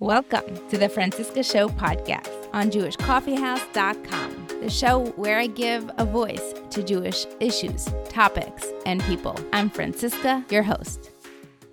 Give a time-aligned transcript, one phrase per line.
[0.00, 6.52] Welcome to the Franciska Show podcast on JewishCoffeehouse.com, the show where I give a voice
[6.70, 9.38] to Jewish issues, topics, and people.
[9.52, 11.12] I'm Franciska, your host.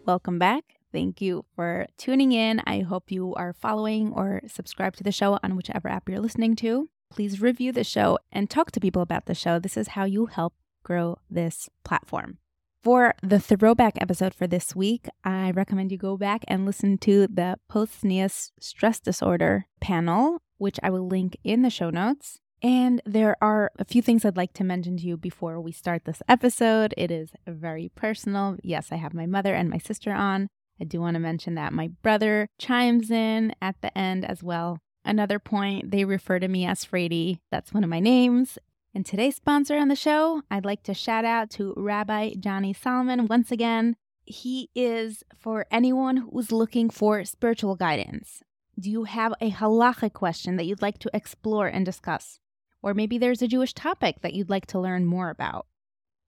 [0.06, 0.64] Welcome back.
[0.92, 2.62] Thank you for tuning in.
[2.68, 6.56] I hope you are following or subscribe to the show on whichever app you're listening
[6.58, 6.90] to.
[7.10, 9.58] Please review the show and talk to people about the show.
[9.58, 10.54] This is how you help
[10.84, 12.38] grow this platform.
[12.84, 17.28] For the throwback episode for this week, I recommend you go back and listen to
[17.28, 22.40] the post tznius stress disorder panel, which I will link in the show notes.
[22.64, 26.06] And there are a few things I'd like to mention to you before we start
[26.06, 26.96] this episode.
[26.98, 28.58] It is very personal.
[28.64, 30.48] Yes, I have my mother and my sister on.
[30.80, 34.80] I do want to mention that my brother chimes in at the end as well.
[35.06, 37.42] Another point, they refer to me as Frady.
[37.52, 38.58] That's one of my names.
[38.94, 43.26] And today's sponsor on the show, I'd like to shout out to Rabbi Johnny Solomon
[43.28, 43.96] once again.
[44.26, 48.44] He is for anyone who's looking for spiritual guidance.
[48.78, 52.40] Do you have a halachic question that you'd like to explore and discuss?
[52.82, 55.68] Or maybe there's a Jewish topic that you'd like to learn more about?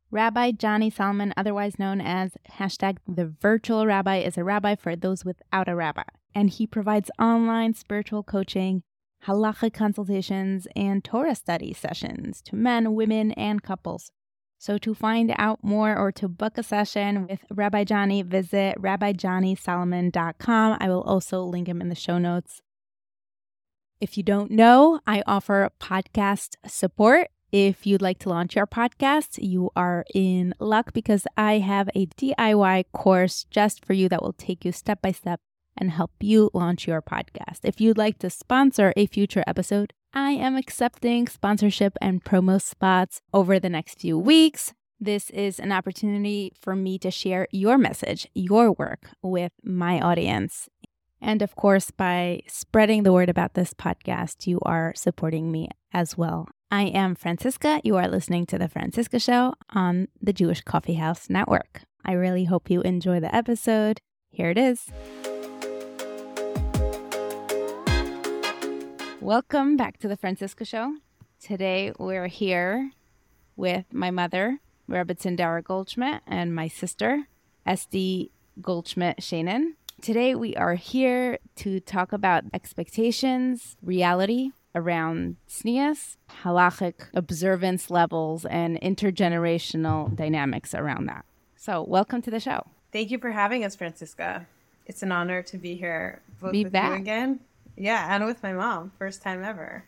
[0.10, 5.26] Rabbi Johnny Solomon, otherwise known as hashtag the virtual rabbi, is a rabbi for those
[5.26, 6.04] without a rabbi.
[6.34, 8.84] And he provides online spiritual coaching
[9.28, 14.12] halacha consultations, and Torah study sessions to men, women, and couples.
[14.58, 20.78] So, to find out more or to book a session with Rabbi Johnny, visit rabbijohnnysolomon.com.
[20.80, 22.62] I will also link him in the show notes.
[24.00, 27.30] If you don't know, I offer podcast support.
[27.52, 32.08] If you'd like to launch your podcast, you are in luck because I have a
[32.08, 35.40] DIY course just for you that will take you step by step
[35.78, 37.60] and help you launch your podcast.
[37.64, 43.22] If you'd like to sponsor a future episode, I am accepting sponsorship and promo spots
[43.34, 44.74] over the next few weeks.
[45.00, 50.70] This is an opportunity for me to share your message, your work with my audience.
[51.20, 56.18] And of course, by spreading the word about this podcast, you are supporting me as
[56.18, 56.48] well.
[56.70, 57.82] I am Franciska.
[57.84, 61.84] You are listening to The Franciska Show on the Jewish Coffee House Network.
[62.06, 64.02] I really hope you enjoy the episode.
[64.30, 64.90] Here it is.
[69.24, 70.98] Welcome back to the Franciska Show.
[71.40, 72.92] Today we're here
[73.56, 77.30] with my mother, Rebbetzin Dara Goldschmidt, and my sister,
[77.66, 79.76] Estee Goldschmidt Sheinin.
[80.02, 88.78] Today we are here to talk about expectations, reality around tznius, halachic observance levels, and
[88.82, 91.24] intergenerational dynamics around that.
[91.56, 92.68] So, welcome to the show.
[92.92, 94.48] Thank you for having us, Franciska.
[94.86, 96.90] It's an honor to be here both Be with back.
[96.90, 97.40] you again
[97.76, 98.92] yeah, and with my mom.
[98.98, 99.86] First time ever.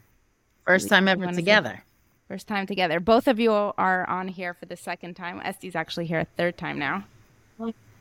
[0.66, 1.84] First time ever together.
[2.28, 3.00] First time together.
[3.00, 5.40] Both of you are on here for the second time.
[5.42, 7.06] Estee's actually here a third time now.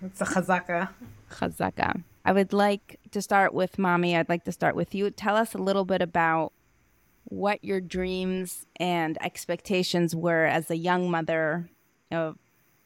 [0.03, 0.89] It's a chazaka.
[1.31, 2.03] Chazaka.
[2.25, 4.17] I would like to start with mommy.
[4.17, 5.11] I'd like to start with you.
[5.11, 6.53] Tell us a little bit about
[7.25, 11.69] what your dreams and expectations were as a young mother
[12.11, 12.39] of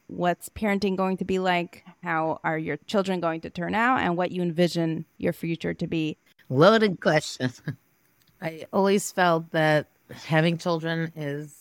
[0.07, 4.17] what's parenting going to be like, how are your children going to turn out, and
[4.17, 6.17] what you envision your future to be.
[6.49, 7.51] Loaded question.
[8.41, 9.87] I always felt that
[10.25, 11.55] having children is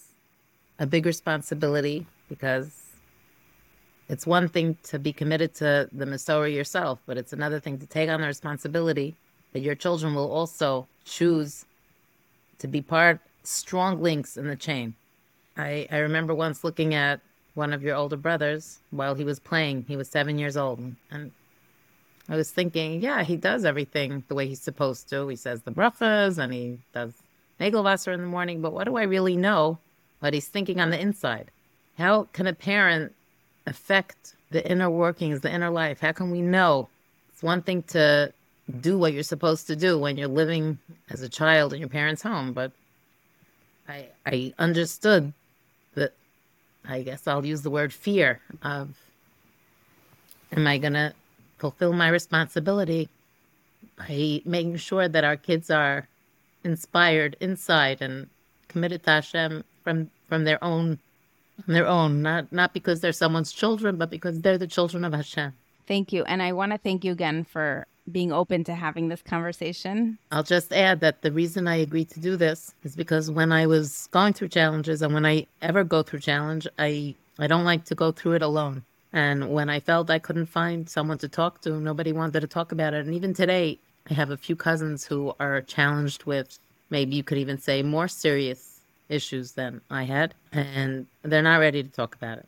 [0.78, 2.72] a big responsibility because
[4.09, 7.87] it's one thing to be committed to the Masorah yourself, but it's another thing to
[7.87, 9.15] take on the responsibility
[9.53, 11.66] that your children will also choose
[12.59, 14.94] to be part, strong links in the chain.
[15.56, 17.20] I, I remember once looking at
[17.55, 19.84] one of your older brothers while he was playing.
[19.88, 20.81] He was seven years old.
[21.10, 21.32] And
[22.28, 25.28] I was thinking, yeah, he does everything the way he's supposed to.
[25.28, 27.15] He says the brachas and he does
[27.59, 29.78] Nagelwasser in the morning, but what do I really know
[30.21, 31.50] what he's thinking on the inside?
[31.97, 33.12] How can a parent
[33.67, 36.00] affect the inner workings, the inner life?
[36.00, 36.88] How can we know?
[37.33, 38.33] It's one thing to
[38.81, 40.78] do what you're supposed to do when you're living
[41.11, 42.72] as a child in your parents' home, but
[43.88, 45.33] I I understood
[45.94, 46.12] that
[46.87, 48.94] I guess I'll use the word fear of
[50.53, 51.15] am I gonna
[51.58, 53.08] fulfill my responsibility
[53.96, 56.08] by making sure that our kids are
[56.64, 58.28] inspired inside and
[58.69, 60.99] committed to Hashem from from their own
[61.64, 65.12] from their own, not not because they're someone's children, but because they're the children of
[65.12, 65.52] Hashem.
[65.87, 66.25] Thank you.
[66.25, 70.19] And I want to thank you again for being open to having this conversation.
[70.32, 73.66] I'll just add that the reason I agreed to do this is because when I
[73.66, 77.84] was going through challenges and when I ever go through challenge, I I don't like
[77.87, 78.84] to go through it alone.
[79.12, 82.72] And when I felt I couldn't find someone to talk to, nobody wanted to talk
[82.72, 83.06] about it.
[83.06, 83.78] And even today,
[84.10, 86.58] I have a few cousins who are challenged with
[86.90, 91.82] maybe you could even say more serious issues than I had, and they're not ready
[91.82, 92.46] to talk about it.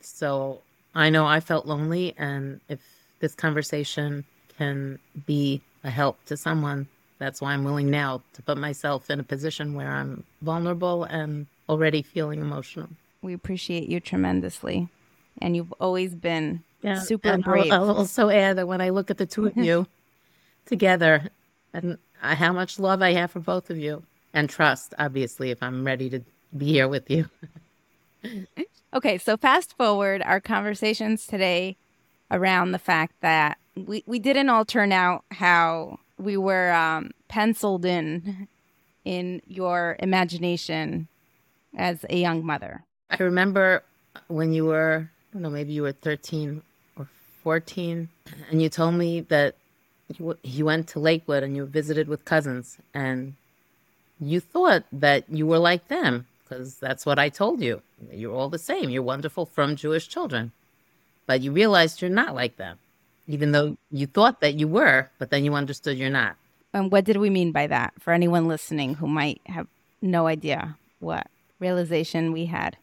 [0.00, 0.60] So
[0.94, 2.80] I know I felt lonely, and if
[3.20, 4.24] this conversation
[4.56, 6.86] can be a help to someone.
[7.18, 11.46] That's why I'm willing now to put myself in a position where I'm vulnerable and
[11.68, 12.88] already feeling emotional.
[13.22, 14.88] We appreciate you tremendously.
[15.42, 17.72] And you've always been yeah, super and brave.
[17.72, 19.86] I'll, I'll also add that when I look at the two of you
[20.66, 21.28] together
[21.72, 24.02] and how much love I have for both of you
[24.32, 26.20] and trust, obviously, if I'm ready to
[26.56, 27.28] be here with you.
[28.94, 31.76] okay, so fast forward our conversations today
[32.30, 37.84] around the fact that we, we didn't all turn out how we were um, penciled
[37.84, 38.48] in
[39.04, 41.06] in your imagination
[41.76, 42.82] as a young mother.
[43.10, 43.82] I remember
[44.28, 46.62] when you were, don't know, maybe you were 13
[46.96, 47.08] or
[47.42, 48.08] 14,
[48.50, 49.54] and you told me that
[50.16, 53.34] you, you went to Lakewood and you visited with cousins, and
[54.20, 57.82] you thought that you were like them because that's what I told you.
[58.12, 58.88] You're all the same.
[58.90, 60.52] You're wonderful frum Jewish children.
[61.26, 62.78] But you realized you're not like them,
[63.26, 66.36] even though you thought that you were, but then you understood you're not.
[66.72, 69.66] And what did we mean by that for anyone listening who might have
[70.00, 71.26] no idea what
[71.58, 72.76] realization we had?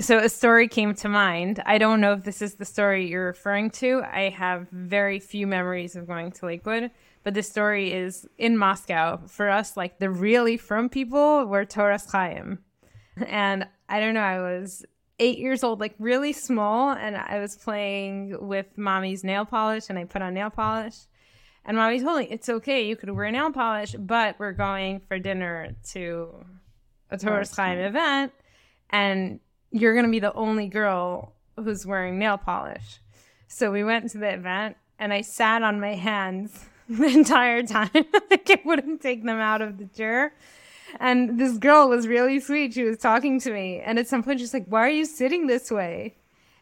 [0.00, 1.62] So a story came to mind.
[1.66, 4.02] I don't know if this is the story you're referring to.
[4.10, 6.90] I have very few memories of going to Lakewood,
[7.24, 9.20] but the story is in Moscow.
[9.26, 12.60] For us, like the really frum people were Toras Chaim.
[13.26, 14.84] And I don't know, I was
[15.18, 19.98] eight years old, like really small, and I was playing with mommy's nail polish, and
[19.98, 20.96] I put on nail polish.
[21.64, 25.18] And mommy told me it's okay, you could wear nail polish, but we're going for
[25.18, 26.44] dinner to
[27.10, 28.32] a Toras Chaim event,
[28.90, 29.40] and
[29.70, 33.00] you're gonna be the only girl who's wearing nail polish.
[33.48, 37.90] So we went to the event, and I sat on my hands the entire time.
[38.30, 40.34] like I wouldn't take them out of the chair.
[41.00, 42.74] And this girl was really sweet.
[42.74, 43.80] She was talking to me.
[43.80, 46.16] And at some point, she's like, Why are you sitting this way?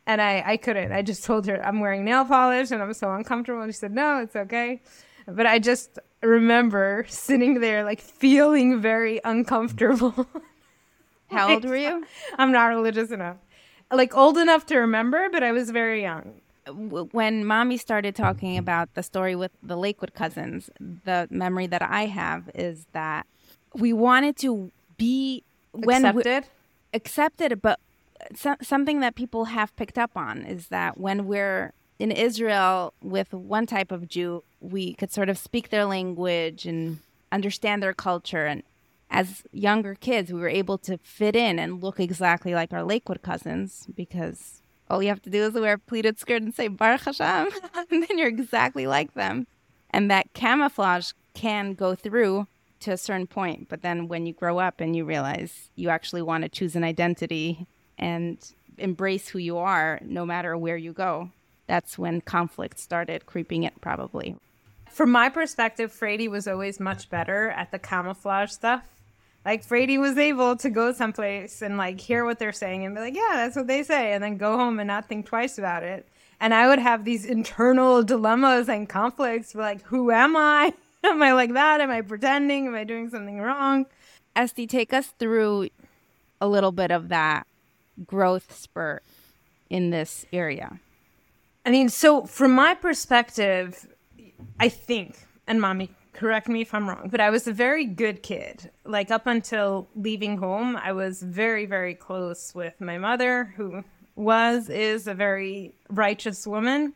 [0.06, 0.93] And I, I couldn't.
[0.93, 3.62] I just told her I'm wearing nail polish and I'm so uncomfortable.
[3.62, 4.81] And she said, No, it's okay.
[5.27, 10.27] But I just remember sitting there, like feeling very uncomfortable.
[11.39, 12.07] How old were you?
[12.39, 13.37] I'm not religious enough.
[13.93, 16.41] Like old enough to remember, but I was very young.
[16.67, 22.07] When mommy started talking about the story with the Lakewood cousins, the memory that I
[22.07, 23.27] have is that
[23.75, 25.43] we wanted to be
[25.73, 26.47] when accepted,
[26.95, 27.81] accepted, but
[28.35, 33.33] so, something that people have picked up on is that when we're in Israel with
[33.33, 38.47] one type of Jew, we could sort of speak their language and understand their culture.
[38.47, 38.63] And
[39.15, 43.23] as younger kids, we were able to fit in and look exactly like our Lakewood
[43.23, 47.03] cousins because all you have to do is wear a pleated skirt and say Baruch
[47.03, 47.49] Hashem,
[47.91, 49.47] and then you're exactly like them.
[49.91, 52.49] And that camouflage can go through
[52.81, 56.23] to a certain point, but then when you grow up and you realize you actually
[56.23, 58.37] want to choose an identity and
[58.79, 61.31] embrace who you are no matter where you go,
[61.69, 64.35] that's when conflict started creeping in, probably.
[64.91, 68.85] From my perspective, Frady was always much better at the camouflage stuff.
[69.44, 73.00] Like Frady was able to go someplace and like hear what they're saying and be
[73.00, 75.82] like, yeah, that's what they say, and then go home and not think twice about
[75.82, 76.08] it.
[76.41, 79.55] And I would have these internal dilemmas and conflicts.
[79.55, 80.73] Like, who am I?
[81.05, 81.82] Am I like that?
[81.82, 82.67] Am I pretending?
[82.67, 83.85] Am I doing something wrong?
[84.35, 85.69] Estee, take us through
[86.41, 87.46] a little bit of that
[88.06, 89.02] growth spurt
[89.69, 90.81] in this area.
[91.67, 93.87] I mean, so from my perspective,
[94.58, 98.23] I think, and mommy, correct me if I'm wrong, but I was a very good
[98.23, 98.71] kid.
[98.85, 103.85] Like up until leaving home, I was very, very close with my mother, who
[104.17, 106.94] was, is a very righteous woman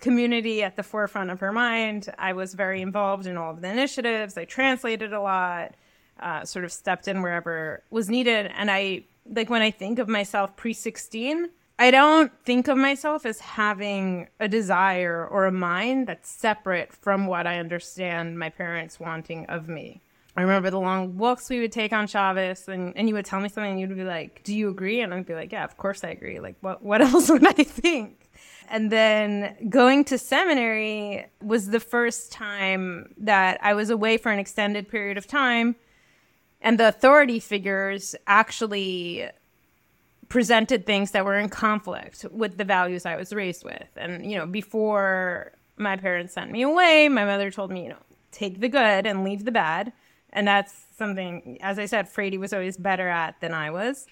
[0.00, 2.08] community at the forefront of her mind.
[2.18, 4.38] I was very involved in all of the initiatives.
[4.38, 5.74] I translated a lot,
[6.18, 8.50] uh, sort of stepped in wherever was needed.
[8.56, 11.50] And I, like, when I think of myself pre 16,
[11.80, 17.26] I don't think of myself as having a desire or a mind that's separate from
[17.26, 20.02] what I understand my parents wanting of me.
[20.36, 23.40] I remember the long walks we would take on Shabbos, and, and you would tell
[23.40, 25.78] me something, and you'd be like, "Do you agree?" And I'd be like, "Yeah, of
[25.78, 26.38] course I agree.
[26.38, 28.30] Like, what what else would I think?"
[28.68, 34.38] And then going to seminary was the first time that I was away for an
[34.38, 35.76] extended period of time.
[36.60, 39.30] And the authority figures actually
[40.30, 43.88] presented things that were in conflict with the values I was raised with.
[43.96, 48.02] And, you know, before my parents sent me away, my mother told me, you know,
[48.32, 49.92] take the good and leave the bad.
[50.32, 54.06] And that's something, as I said, Frady was always better at than I was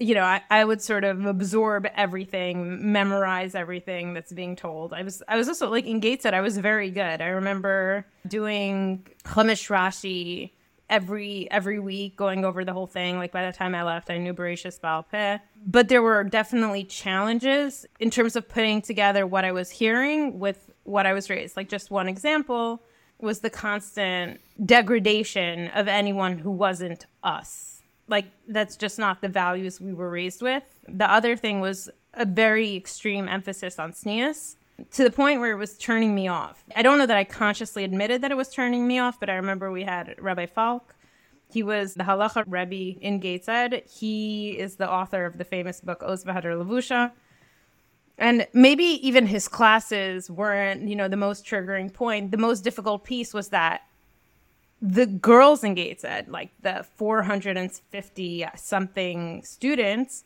[0.00, 4.92] you know, I, I would sort of absorb everything, memorize everything that's being told.
[4.92, 7.20] I was I was also like in Gateshead, I was very good.
[7.20, 10.52] I remember doing Chumash Rashi
[10.90, 13.18] every every week, going over the whole thing.
[13.18, 15.38] Like by the time I left, I knew Bereshis Baal Peh.
[15.66, 20.70] But there were definitely challenges in terms of putting together what I was hearing with
[20.84, 21.56] what I was raised.
[21.56, 22.82] Like just one example,
[23.20, 27.82] was the constant degradation of anyone who wasn't us.
[28.06, 30.62] Like, that's just not the values we were raised with.
[30.88, 34.56] The other thing was a very extreme emphasis on tznius
[34.92, 36.64] to the point where it was turning me off.
[36.76, 39.34] I don't know that I consciously admitted that it was turning me off, but I
[39.34, 40.94] remember we had Rabbi Falk.
[41.50, 43.82] He was the halacha rebbe in Gateshead.
[43.90, 47.12] He is the author of the famous book Oz V'Hadar Levusha.
[48.18, 52.32] And maybe even his classes weren't, you know, the most triggering point.
[52.32, 53.82] The most difficult piece was that
[54.82, 60.24] the girls in Gateshead, like the 450 something students,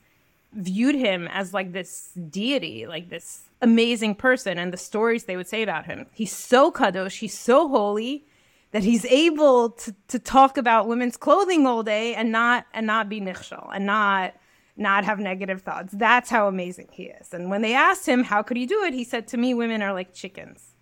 [0.53, 5.49] viewed him as like this deity, like this amazing person, and the stories they would
[5.49, 6.07] say about him.
[6.13, 8.27] He's so kadosh, he's so holy
[8.73, 13.09] that he's able to, to talk about women's clothing all day and not and not
[13.09, 14.35] be nichshal and not
[14.77, 15.93] not have negative thoughts.
[15.93, 17.33] That's how amazing he is.
[17.33, 19.83] And when they asked him how could he do it, he said to me, women
[19.83, 20.75] are like chickens.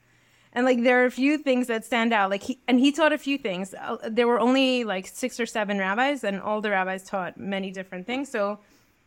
[0.53, 2.31] And like there are a few things that stand out.
[2.31, 3.75] Like he and he taught a few things.
[3.75, 7.71] Uh, there were only like six or seven rabbis, and all the rabbis taught many
[7.71, 8.31] different things.
[8.31, 8.59] So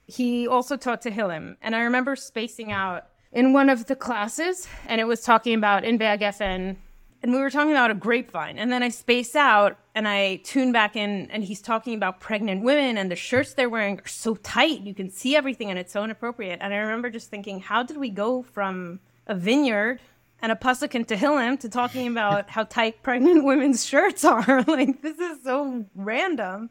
[0.06, 1.58] he also taught to Tehillim.
[1.62, 5.84] And I remember spacing out in one of the classes, and it was talking about
[5.84, 6.78] in Geffen,
[7.24, 8.58] and we were talking about a grapevine.
[8.58, 12.63] And then I space out and I tune back in, and he's talking about pregnant
[12.63, 14.82] women, and the shirts they're wearing are so tight.
[14.82, 16.60] You can see everything, and it's so inappropriate.
[16.62, 20.02] And I remember just thinking, how did we go from a vineyard
[20.42, 24.63] and a pasuk in Tehillim to talking about how tight pregnant women's shirts are?
[24.68, 26.70] like, this is so random.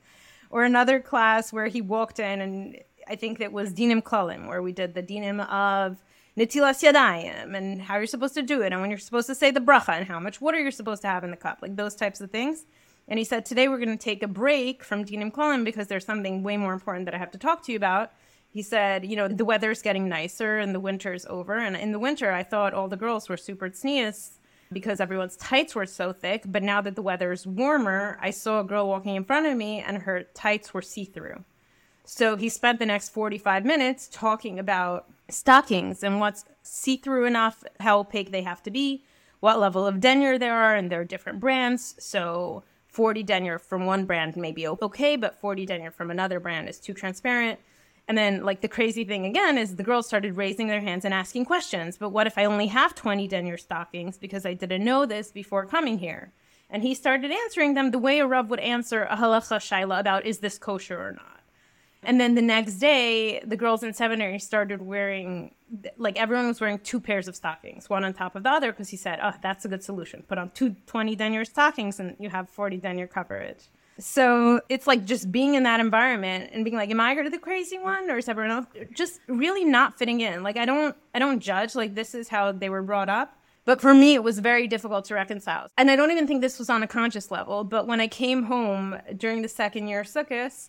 [0.50, 2.76] Or another class where he walked in and
[3.09, 6.02] I think it was Dinim Klalim, where we did the Dinim of
[6.37, 9.51] Nitilas Yadayim and how you're supposed to do it and when you're supposed to say
[9.51, 11.95] the bracha and how much water you're supposed to have in the cup, like those
[11.95, 12.65] types of things.
[13.07, 16.07] And he said, Today we're going to take a break from Dinim Klalim because there's
[16.07, 18.12] something way more important that I have to talk to you about.
[18.51, 21.59] He said, You know, the weather's getting nicer and the winter's over.
[21.59, 24.39] And in the winter, I thought all the girls were super tznius
[24.73, 26.45] because everyone's tights were so thick.
[26.47, 29.81] But now that the weather's warmer, I saw a girl walking in front of me
[29.81, 31.45] and her tights were see through.
[32.04, 37.64] So he spent the next 45 minutes talking about stockings and what's see through enough,
[37.80, 39.04] how opaque they have to be,
[39.40, 41.94] what level of denier there are, and there are different brands.
[41.99, 46.68] So 40 denier from one brand may be okay, but 40 denier from another brand
[46.68, 47.59] is too transparent.
[48.09, 51.14] And then, like, the crazy thing again is the girls started raising their hands and
[51.14, 51.97] asking questions.
[51.97, 55.66] But what if I only have 20 denier stockings because I didn't know this before
[55.66, 56.32] coming here?
[56.68, 60.26] And he started answering them the way a Rav would answer a halacha shaila about
[60.26, 61.41] is this kosher or not.
[62.02, 65.54] And then the next day, the girls in seminary started wearing,
[65.97, 68.88] like everyone was wearing two pairs of stockings, one on top of the other, because
[68.88, 70.25] he said, oh, that's a good solution.
[70.26, 73.68] Put on two 20 denier stockings and you have 40 denier coverage.
[73.99, 77.30] So it's like just being in that environment and being like, am I going to
[77.30, 80.42] the crazy one or is everyone else just really not fitting in?
[80.42, 81.76] Like I don't, I don't judge.
[81.76, 83.37] Like this is how they were brought up.
[83.64, 85.68] But for me, it was very difficult to reconcile.
[85.78, 87.62] And I don't even think this was on a conscious level.
[87.62, 90.68] But when I came home during the second year of Sukkot,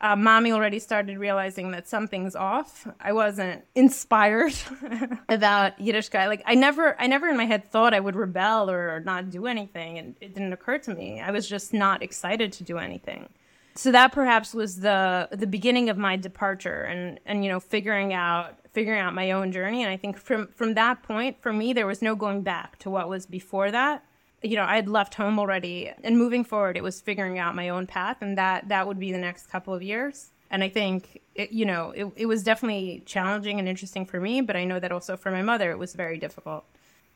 [0.00, 2.86] uh, mommy already started realizing that something's off.
[3.00, 4.54] I wasn't inspired
[5.28, 6.28] about Yiddishkeit.
[6.28, 9.46] Like I never, I never in my head thought I would rebel or not do
[9.46, 11.20] anything, and it didn't occur to me.
[11.20, 13.28] I was just not excited to do anything.
[13.74, 18.12] So that perhaps was the the beginning of my departure, and and you know figuring
[18.12, 19.82] out figuring out my own journey.
[19.82, 22.90] And I think from from that point, for me, there was no going back to
[22.90, 24.04] what was before that
[24.42, 27.68] you know, I had left home already and moving forward, it was figuring out my
[27.68, 30.30] own path and that, that would be the next couple of years.
[30.50, 34.40] And I think, it, you know, it, it was definitely challenging and interesting for me,
[34.40, 36.64] but I know that also for my mother, it was very difficult.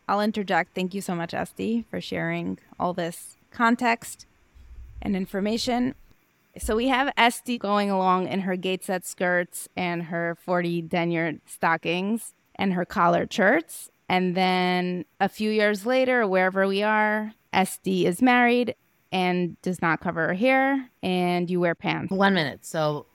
[0.08, 0.74] I'll interject.
[0.74, 4.26] Thank you so much, Estee, for sharing all this context
[5.00, 5.94] and information.
[6.58, 12.34] So we have Estee going along in her Gateshead skirts and her 40 denier stockings
[12.56, 13.90] and her collared shirts.
[14.12, 18.74] And then a few years later, wherever we are, Estee is married
[19.10, 22.12] and does not cover her hair, and you wear pants.
[22.12, 22.66] One minute.
[22.66, 23.06] So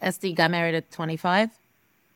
[0.00, 1.50] Estee got married at 25.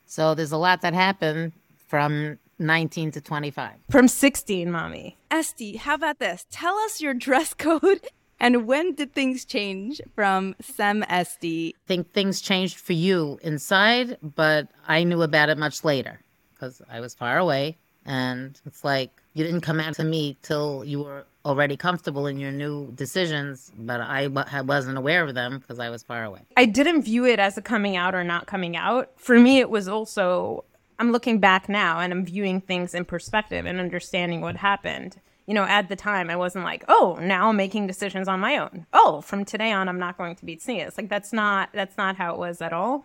[0.07, 1.53] So there's a lot that happened
[1.87, 3.73] from 19 to 25.
[3.91, 5.19] From 16, mommy.
[5.31, 6.47] Estee, how about this?
[6.51, 8.09] Tell us your dress code
[8.41, 11.75] and when did things change from Sem Estee?
[11.77, 16.21] I think things changed for you inside, but I knew about it much later
[16.55, 17.77] because I was far away.
[18.07, 22.39] And it's like you didn't come out to me till you were already comfortable in
[22.39, 24.29] your new decisions, but I
[24.63, 26.41] wasn't aware of them because I was far away.
[26.57, 29.11] I didn't view it as a coming out or not coming out.
[29.17, 30.65] For me, it was also,
[30.99, 35.17] I'm looking back now and I'm viewing things in perspective and understanding what happened.
[35.47, 38.57] You know, at the time, I wasn't like, oh, now I'm making decisions on my
[38.57, 38.87] own.
[38.95, 40.97] Oh, from today on, I'm not going to be tznius.
[40.97, 43.05] Like that's not that's not how it was at all.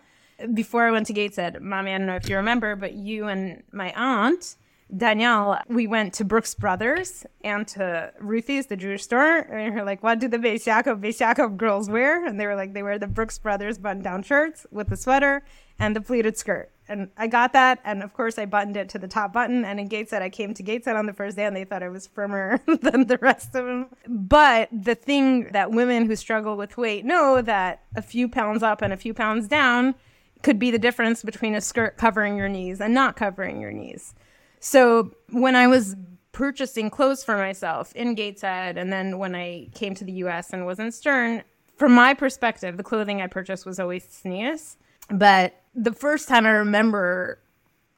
[0.53, 3.63] Before I went to Gateshead, mommy, I don't know if you remember, but you and
[3.73, 4.55] my aunt
[4.95, 9.37] Danielle, we went to Brooks Brothers and to Ruthie's, the Jewish store.
[9.37, 12.25] And we are like, what do the Beis Yaakov, Beis Yaakov girls wear?
[12.25, 15.43] And they were like, they wear the Brooks Brothers button down shirts with the sweater
[15.77, 16.71] and the pleated skirt.
[16.87, 17.79] And I got that.
[17.83, 19.63] And of course, I buttoned it to the top button.
[19.63, 21.89] And in Gateshead, I came to Gateshead on the first day and they thought I
[21.89, 23.89] was frummer than the rest of them.
[24.07, 28.81] But the thing that women who struggle with weight know that a few pounds up
[28.81, 29.93] and a few pounds down
[30.41, 34.15] could be the difference between a skirt covering your knees and not covering your knees.
[34.59, 35.95] So when I was
[36.31, 40.65] purchasing clothes for myself in Gateshead, and then when I came to the US and
[40.65, 41.43] was in Stern,
[41.75, 44.75] from my perspective, the clothing I purchased was always tznius.
[45.09, 47.39] But the first time I remember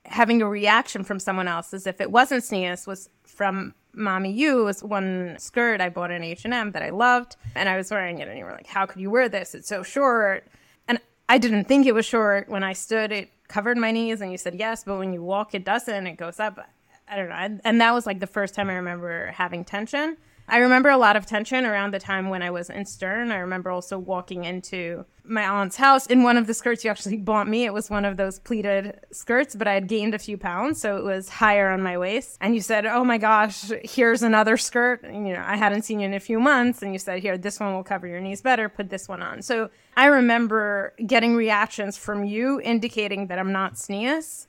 [0.05, 4.63] having a reaction from someone else as if it wasn't tznius was from Mommy You
[4.63, 8.27] was one skirt I bought in H&M that I loved and I was wearing it
[8.27, 9.53] and you were like how could you wear this?
[9.53, 10.47] It's so short.
[10.87, 14.31] And I didn't think it was short when I stood it covered my knees and
[14.31, 16.60] you said yes but when you walk it doesn't it goes up.
[17.08, 17.60] I don't know.
[17.65, 20.17] And that was like the first time i remember having tension
[20.51, 23.31] I remember a lot of tension around the time when I was in Stern.
[23.31, 27.15] I remember also walking into my aunt's house in one of the skirts you actually
[27.31, 27.63] bought me.
[27.63, 30.98] It was one of those pleated skirts, but I had gained a few pounds, so
[30.98, 32.38] it was higher on my waist.
[32.41, 36.01] And you said, "Oh my gosh, here's another skirt." And, you know, I hadn't seen
[36.01, 38.41] you in a few months, and you said, "Here, this one will cover your knees
[38.41, 38.67] better.
[38.67, 43.75] Put this one on." So I remember getting reactions from you indicating that I'm not
[43.75, 44.48] tznius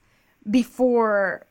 [0.51, 1.47] before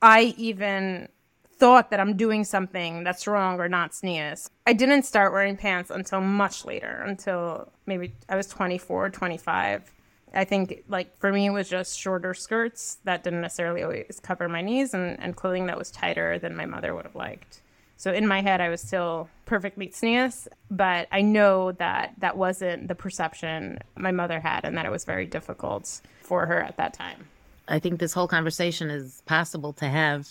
[0.00, 1.10] I even
[1.60, 4.48] thought that I'm doing something that's wrong or not tznius.
[4.66, 9.92] I didn't start wearing pants until much later, until maybe I was 24, 25.
[10.32, 14.48] I think like for me it was just shorter skirts that didn't necessarily always cover
[14.48, 17.60] my knees and, and clothing that was tighter than my mother would have liked.
[17.96, 22.88] So in my head I was still perfectly tznius, but I know that that wasn't
[22.88, 26.94] the perception my mother had and that it was very difficult for her at that
[26.94, 27.26] time.
[27.68, 30.28] I think this whole conversation is possible to have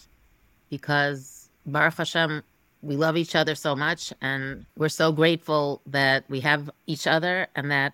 [0.70, 2.44] because Baruch Hashem,
[2.82, 7.48] we love each other so much, and we're so grateful that we have each other,
[7.56, 7.94] and that,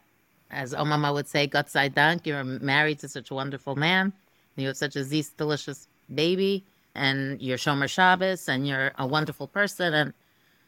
[0.52, 4.14] as Omama would say, Gott sei Dank, you're married to such a wonderful man,
[4.56, 9.48] you have such a zis delicious baby, and you're Shomer Shabbos, and you're a wonderful
[9.48, 10.14] person, and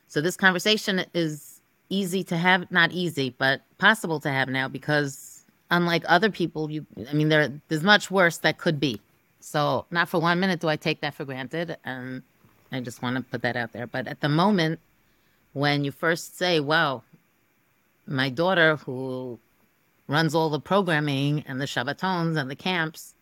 [0.08, 5.44] so this conversation is easy to have, not easy, but possible to have now because
[5.72, 9.02] unlike other people, you, I mean, there, there's much worse that could be.
[9.48, 11.78] So not for one minute do I take that for granted.
[11.86, 12.22] And
[12.70, 13.88] I just want to put that out there.
[13.88, 14.82] But at the moment
[15.54, 17.04] when you first say, wow,
[18.06, 19.40] my daughter who
[20.10, 23.16] runs all the programming and the Shabbatons and the camps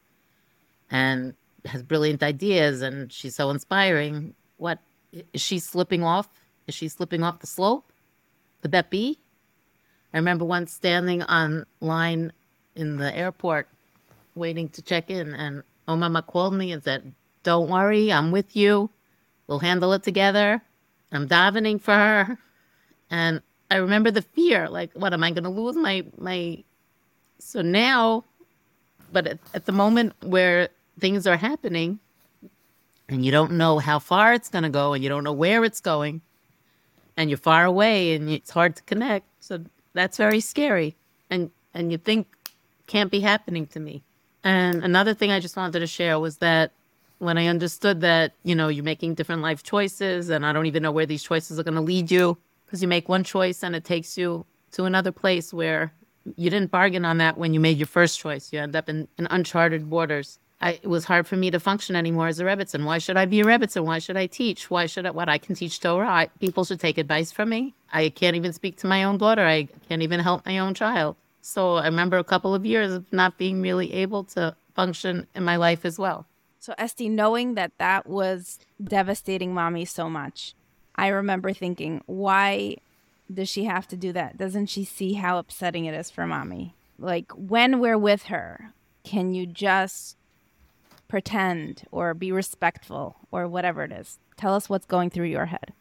[0.90, 1.36] and
[1.66, 4.34] has brilliant ideas and she's so inspiring.
[4.58, 4.80] What
[5.32, 6.28] is she slipping off?
[6.66, 7.92] Is she slipping off the slope?
[8.64, 9.20] Could that be?
[10.12, 12.34] I remember once standing on line
[12.76, 13.70] in the airport
[14.34, 18.56] waiting to check in and Oh, mama called me and said, Don't worry, I'm with
[18.56, 18.90] you.
[19.48, 20.62] We'll handle it together.
[21.12, 22.38] I'm davening for her.
[23.10, 26.64] And I remember the fear, like, what am I gonna lose my my
[27.40, 28.24] so now
[29.12, 30.70] but at, at the moment where
[31.00, 32.00] things are happening
[33.08, 35.80] and you don't know how far it's gonna go and you don't know where it's
[35.80, 36.22] going
[37.18, 39.26] and you're far away and it's hard to connect.
[39.40, 40.96] So that's very scary.
[41.30, 42.28] And and you think
[42.88, 44.04] can't be happening to me.
[44.46, 46.72] And another thing I just wanted to share was that
[47.18, 50.84] when I understood that, you know, you're making different life choices and I don't even
[50.84, 53.76] know where these choices are going to lead you because you make one choice and
[53.76, 55.92] it takes you to another place where
[56.36, 58.54] you didn't bargain on that when you made your first choice.
[58.54, 60.38] You end up in, in uncharted waters.
[60.62, 62.86] I, it was hard for me to function anymore as a Rebbitzin.
[62.86, 63.84] Why should I be a Rebbitzin?
[63.84, 64.70] Why should I teach?
[64.70, 65.28] Why should I, what?
[65.28, 66.08] I can teach Torah.
[66.08, 67.74] I, people should take advice from me.
[67.92, 69.44] I can't even speak to my own daughter.
[69.44, 71.16] I can't even help my own child.
[71.46, 75.44] So I remember a couple of years of not being really able to function in
[75.44, 76.26] my life as well.
[76.60, 80.56] So, Estee, knowing that that was devastating mommy so much,
[80.96, 82.78] I remember thinking, why
[83.32, 84.38] does she have to do that?
[84.38, 86.74] Doesn't she see how upsetting it is for mommy?
[86.98, 90.18] Like, when we're with her, can you just
[91.08, 94.18] pretend or be respectful or whatever it is?
[94.36, 95.74] Tell us what's going through your head.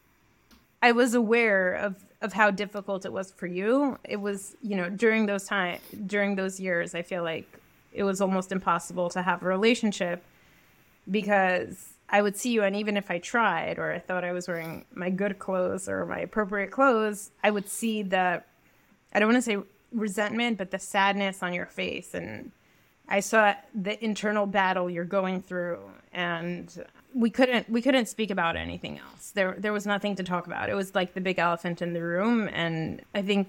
[0.79, 3.97] I was aware of of how difficult it was for you.
[4.03, 7.47] It was, you know, during those time during those years, I feel like
[7.93, 10.23] it was almost impossible to have a relationship
[11.09, 14.47] because I would see you and even if I tried or I thought I was
[14.47, 18.43] wearing my good clothes or my appropriate clothes, I would see the
[19.13, 19.57] I don't want to say
[19.93, 22.51] resentment, but the sadness on your face and
[23.07, 25.79] I saw the internal battle you're going through
[26.13, 29.31] and we couldn't we couldn't speak about anything else.
[29.31, 30.69] There there was nothing to talk about.
[30.69, 33.47] It was like the big elephant in the room and I think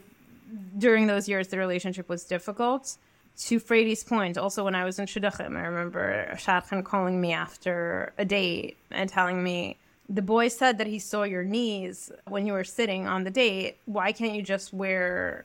[0.79, 2.97] during those years the relationship was difficult.
[3.39, 8.13] to Frady's point, also when I was in Shidduchim, I remember Shadchan calling me after
[8.17, 9.77] a date and telling me,
[10.09, 13.77] the boy said that he saw your knees when you were sitting on the date.
[13.87, 15.45] Why can't you just wear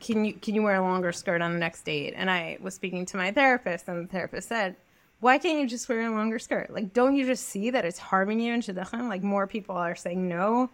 [0.00, 2.14] can you can you wear a longer skirt on the next date?
[2.16, 4.76] And I was speaking to my therapist and the therapist said,
[5.20, 6.70] Why can't you just wear a longer skirt?
[6.70, 9.08] Like don't you just see that it's harming you in Shidduchim?
[9.08, 10.70] Like more people are saying no.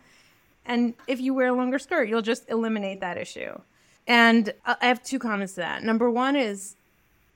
[0.67, 3.59] And if you wear a longer skirt, you'll just eliminate that issue.
[4.07, 5.83] And I have two comments to that.
[5.83, 6.77] Number one is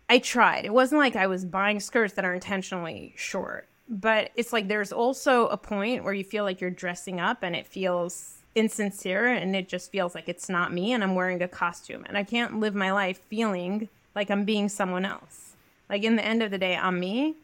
[0.08, 0.66] I tried.
[0.66, 4.92] It wasn't like I was buying skirts that are intentionally short, but it's like there's
[4.92, 9.56] also a point where you feel like you're dressing up and it feels insincere and
[9.56, 12.04] it just feels like it's not me and I'm wearing a costume.
[12.08, 15.54] And I can't live my life feeling like I'm being someone else.
[15.88, 17.36] Like in the end of the day, I'm me.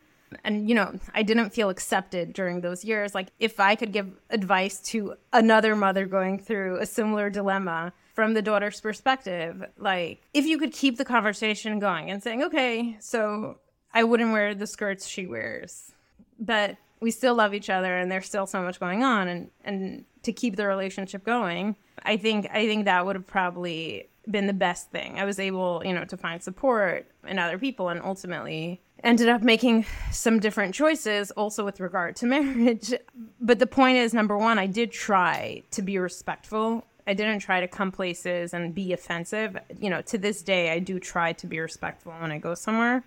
[0.44, 3.14] And, you know, I didn't feel accepted during those years.
[3.14, 8.34] Like, if I could give advice to another mother going through a similar dilemma, from
[8.34, 13.60] the daughter's perspective, like if you could keep the conversation going and saying, okay, so
[13.94, 15.92] I wouldn't wear the skirts she wears,
[16.40, 20.04] but we still love each other and there's still so much going on and, and
[20.22, 24.52] to keep the relationship going, I think I think that would have probably been the
[24.52, 25.18] best thing.
[25.18, 29.42] I was able, you know, to find support in other people and ultimately ended up
[29.42, 32.92] making some different choices also with regard to marriage.
[33.40, 37.60] But the point is number 1, I did try to be respectful I didn't try
[37.60, 39.56] to come places and be offensive.
[39.80, 43.02] You know, to this day, I do try to be respectful when I go somewhere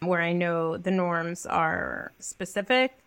[0.00, 2.98] where I know the norms are specific.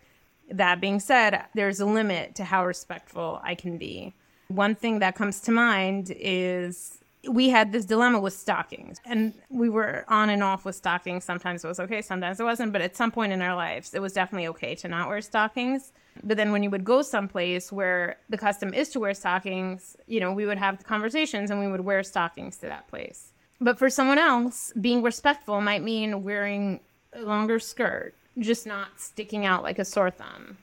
[0.50, 4.14] That being said, there's a limit to how respectful I can be.
[4.48, 9.68] One thing that comes to mind is we had this dilemma with stockings and we
[9.68, 11.24] were on and off with stockings.
[11.24, 14.00] Sometimes it was okay sometimes it wasn't but at some point in our lives it
[14.00, 15.92] was definitely okay to not wear stockings.
[16.24, 20.18] But then when you would go someplace where the custom is to wear stockings you
[20.18, 23.32] know we would have conversations and we would wear stockings to that place.
[23.60, 26.80] But for someone else being respectful might mean wearing
[27.12, 30.56] a longer skirt just not sticking out like a sore thumb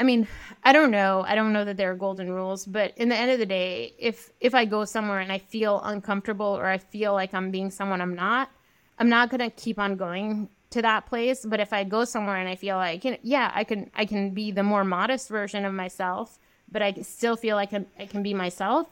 [0.00, 0.26] I mean,
[0.64, 1.26] I don't know.
[1.28, 3.92] I don't know that there are golden rules, but in the end of the day,
[3.98, 7.70] if if I go somewhere and I feel uncomfortable or I feel like I'm being
[7.70, 8.50] someone I'm not,
[8.98, 12.36] I'm not going to keep on going to that place, but if I go somewhere
[12.36, 15.28] and I feel like, you know, yeah, I can I can be the more modest
[15.28, 16.38] version of myself,
[16.72, 18.86] but I still feel like I can be myself,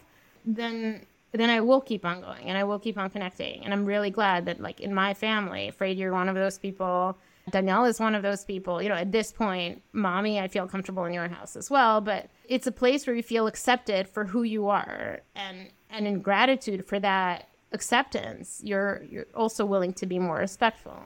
[0.45, 3.65] then then I will keep on going and I will keep on connecting.
[3.65, 7.17] And I'm really glad that like in my family, Frady you're one of those people
[7.51, 8.81] Danielle is one of those people.
[8.83, 12.29] You know, at this point, mommy, I feel comfortable in your house as well, but
[12.49, 16.85] it's a place where you feel accepted for who you are and and in gratitude
[16.87, 21.03] for that acceptance, you're you're also willing to be more respectful.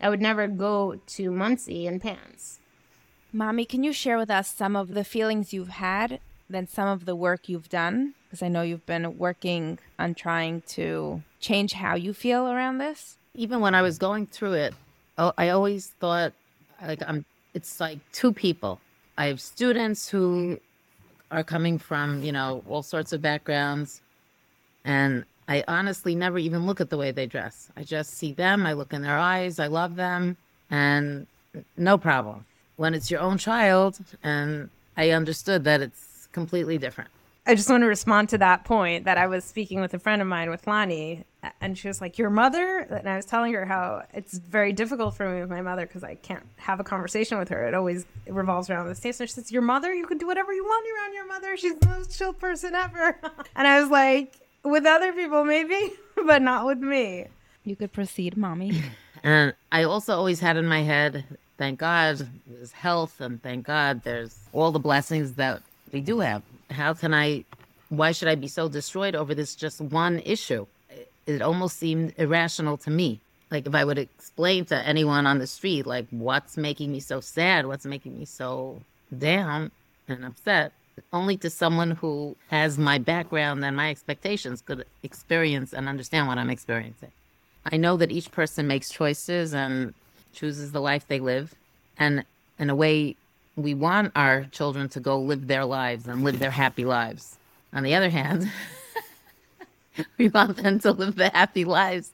[0.00, 2.58] I would never go to Monsey in pants.
[3.32, 7.04] Mommy, can you share with us some of the feelings you've had, then some of
[7.04, 8.14] the work you've done?
[8.24, 13.18] Because I know you've been working on trying to change how you feel around this.
[13.34, 14.74] Even when I was going through it,
[15.20, 16.32] oh, I always thought
[16.84, 17.24] like I'm.
[17.54, 18.80] It's like two people.
[19.18, 20.58] I have students who
[21.30, 24.00] are coming from you know all sorts of backgrounds,
[24.84, 27.68] and I honestly never even look at the way they dress.
[27.76, 28.66] I just see them.
[28.66, 29.60] I look in their eyes.
[29.60, 30.36] I love them,
[30.70, 31.26] and
[31.76, 32.46] no problem.
[32.76, 37.10] When it's your own child, and I understood that it's completely different.
[37.46, 40.22] I just want to respond to that point that I was speaking with a friend
[40.22, 41.24] of mine with Lani,
[41.60, 45.14] and she was like, "Your mother," and I was telling her how it's very difficult
[45.14, 47.66] for me with my mother because I can't have a conversation with her.
[47.66, 49.26] It always it revolves around the station.
[49.26, 51.56] She says, "Your mother, you can do whatever you want around your mother.
[51.56, 53.16] She's the most chill person ever."
[53.56, 55.92] and I was like, "With other people, maybe,
[56.26, 57.26] but not with me."
[57.64, 58.82] You could proceed, mommy.
[59.22, 61.26] And I also always had in my head,
[61.58, 65.60] thank God there's health, and thank God there's all the blessings that
[65.92, 67.44] we do have how can I,
[67.88, 70.66] why should I be so destroyed over this just one issue?
[71.30, 73.20] It almost seemed irrational to me.
[73.50, 77.20] Like if I would explain to anyone on the street, like what's making me so
[77.20, 78.80] sad, what's making me so
[79.16, 79.70] down
[80.08, 80.72] and upset,
[81.12, 86.38] only to someone who has my background and my expectations could experience and understand what
[86.38, 87.10] I'm experiencing.
[87.64, 89.94] I know that each person makes choices and
[90.32, 91.54] chooses the life they live.
[91.98, 92.24] And
[92.58, 93.16] in a way,
[93.56, 97.36] we want our children to go live their lives and live their happy lives.
[97.72, 98.50] On the other hand,
[100.18, 102.12] we want them to live the happy lives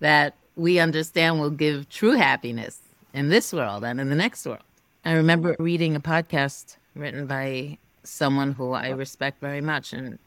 [0.00, 2.80] that we understand will give true happiness
[3.14, 4.62] in this world and in the next world.
[5.04, 10.18] I remember reading a podcast written by someone who I respect very much, and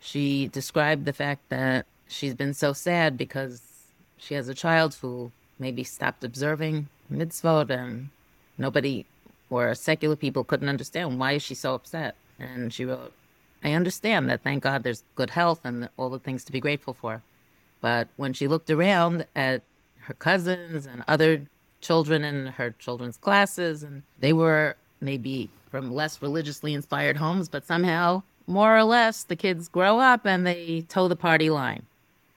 [0.00, 3.62] she described the fact that she's been so sad because
[4.18, 8.08] she has a child who maybe stopped observing mitzvot and
[8.58, 9.04] nobody
[9.50, 12.14] or secular people couldn't understand why is she so upset.
[12.38, 13.12] And she wrote,
[13.64, 16.94] I understand that thank God there's good health and all the things to be grateful
[16.94, 17.22] for.
[17.80, 19.62] But when she looked around at
[20.00, 21.46] her cousins and other
[21.80, 27.66] children in her children's classes, and they were maybe from less religiously inspired homes, but
[27.66, 31.82] somehow, more or less, the kids grow up and they toe the party line.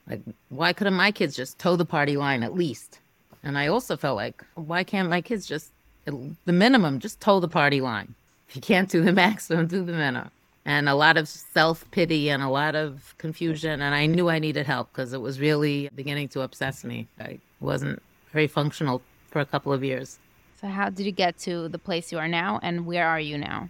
[0.07, 2.99] Like, why couldn't my kids just toe the party line at least?
[3.43, 5.71] And I also felt like, why can't my kids just,
[6.05, 8.13] the minimum, just toe the party line?
[8.49, 10.31] If you can't do the maximum, do the minimum.
[10.65, 13.81] And a lot of self pity and a lot of confusion.
[13.81, 17.07] And I knew I needed help because it was really beginning to obsess me.
[17.19, 18.01] I wasn't
[18.31, 20.17] very functional for a couple of years.
[20.61, 23.37] So, how did you get to the place you are now, and where are you
[23.37, 23.69] now?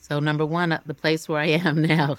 [0.00, 2.18] So, number one, uh, the place where I am now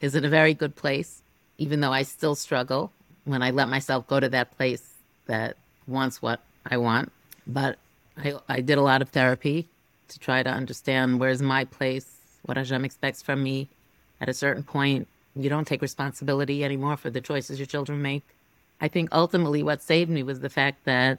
[0.00, 1.22] is in a very good place,
[1.58, 2.92] even though I still struggle
[3.24, 4.94] when I let myself go to that place
[5.26, 7.12] that wants what I want.
[7.46, 7.78] But
[8.16, 9.68] I, I did a lot of therapy
[10.08, 12.06] to try to understand where's my place,
[12.46, 13.68] what Hashem expects from me.
[14.20, 18.22] At a certain point, you don't take responsibility anymore for the choices your children make.
[18.80, 21.18] I think ultimately what saved me was the fact that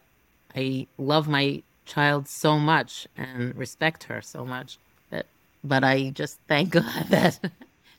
[0.56, 4.78] I love my child so much and respect her so much
[5.10, 5.26] that
[5.64, 7.40] but I just thank God that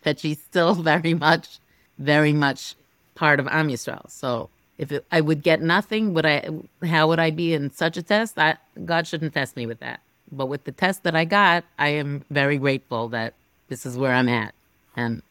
[0.03, 1.59] that she's still very much
[1.99, 2.75] very much
[3.14, 4.09] part of Am Yisrael.
[4.11, 6.49] So if it, I would get nothing, would I?
[6.87, 8.38] How would I be in such a test?
[8.38, 10.01] I, God shouldn't test me with that.
[10.31, 13.35] But with the test that I got, I am very grateful that
[13.69, 14.55] this is where I'm at,
[14.97, 15.23] and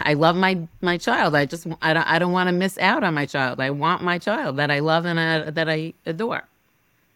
[0.00, 1.34] I love my my child.
[1.34, 3.60] I just I don't I don't want to miss out on my child.
[3.60, 6.44] I want my child that I love and uh, that I adore.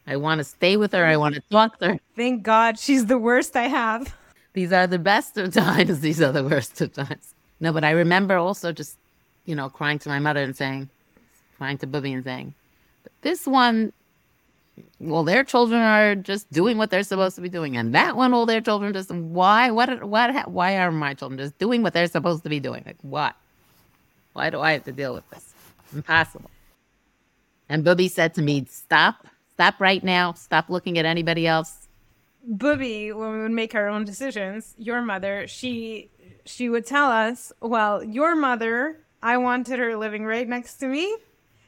[0.07, 1.05] I want to stay with her.
[1.05, 2.01] I want to talk to her.
[2.17, 4.15] Thank God she's the worst I have.
[4.53, 6.01] These are the best of times.
[6.07, 7.35] These are the worst of times.
[7.61, 8.97] No, but I remember also just,
[9.45, 10.89] you know, crying to my mother and saying,
[11.59, 12.55] crying to Bubby and saying,
[13.03, 13.93] but this one,
[14.99, 18.33] well, their children are just doing what they're supposed to be doing, and that one,
[18.33, 22.07] all their children just why, what, what, why are my children just doing what they're
[22.07, 22.83] supposed to be doing?
[22.87, 23.35] Like what?
[24.33, 25.53] Why do I have to deal with this?
[25.95, 26.51] Impossible.
[27.69, 30.33] And Bubby said to me, "Stop, stop right now.
[30.33, 31.89] Stop looking at anybody else."
[32.45, 36.11] Bubby, when we would make our own decisions, your mother, she
[36.45, 41.17] she would tell us, "Well, your mother, I wanted her living right next to me."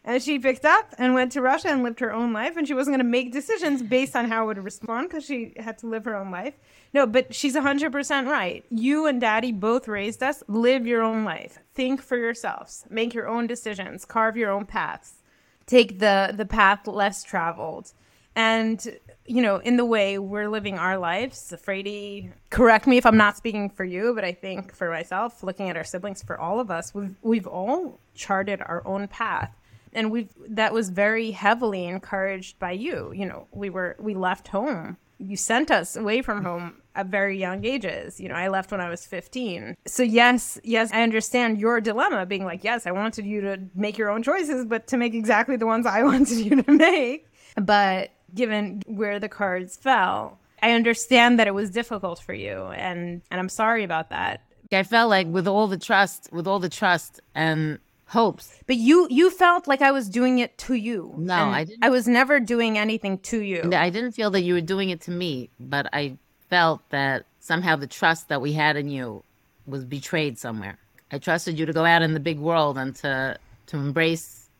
[0.04, 2.56] And she picked up and went to Russia and lived her own life.
[2.56, 5.54] And she wasn't going to make decisions based on how it would respond because she
[5.56, 6.54] had to live her own life.
[6.92, 8.64] No, but she's 100% right.
[8.68, 10.42] You and daddy both raised us.
[10.48, 11.58] Live your own life.
[11.74, 12.84] Think for yourselves.
[12.90, 14.04] Make your own decisions.
[14.04, 15.22] Carve your own paths.
[15.66, 17.92] Take the, the path less traveled.
[18.34, 23.16] And, you know, in the way we're living our lives, Frady, correct me if I'm
[23.16, 26.58] not speaking for you, but I think for myself, looking at our siblings, for all
[26.58, 29.54] of us, we've, we've all charted our own path
[29.92, 33.12] and we that was very heavily encouraged by you.
[33.14, 34.96] You know we were we left home.
[35.18, 38.20] You sent us away from home at very young ages.
[38.20, 42.26] You know i left when i was 15 so yes yes i understand your dilemma
[42.26, 45.56] being like yes i wanted you to make your own choices but to make exactly
[45.56, 47.26] the ones i wanted you to make.
[47.56, 53.22] But given where the cards fell i understand that it was difficult for you and
[53.30, 54.42] and i'm sorry about that.
[54.72, 57.78] I felt like with all the trust with all the trust and
[58.12, 58.58] hopes.
[58.66, 61.14] But you you felt like I was doing it to you.
[61.16, 61.84] No, I didn't.
[61.84, 63.70] I was never doing anything to you.
[63.72, 66.16] I didn't feel that you were doing it to me, but I
[66.48, 69.24] felt that somehow the trust that we had in you
[69.66, 70.78] was betrayed somewhere.
[71.10, 74.50] I trusted you to go out in the big world and to to embrace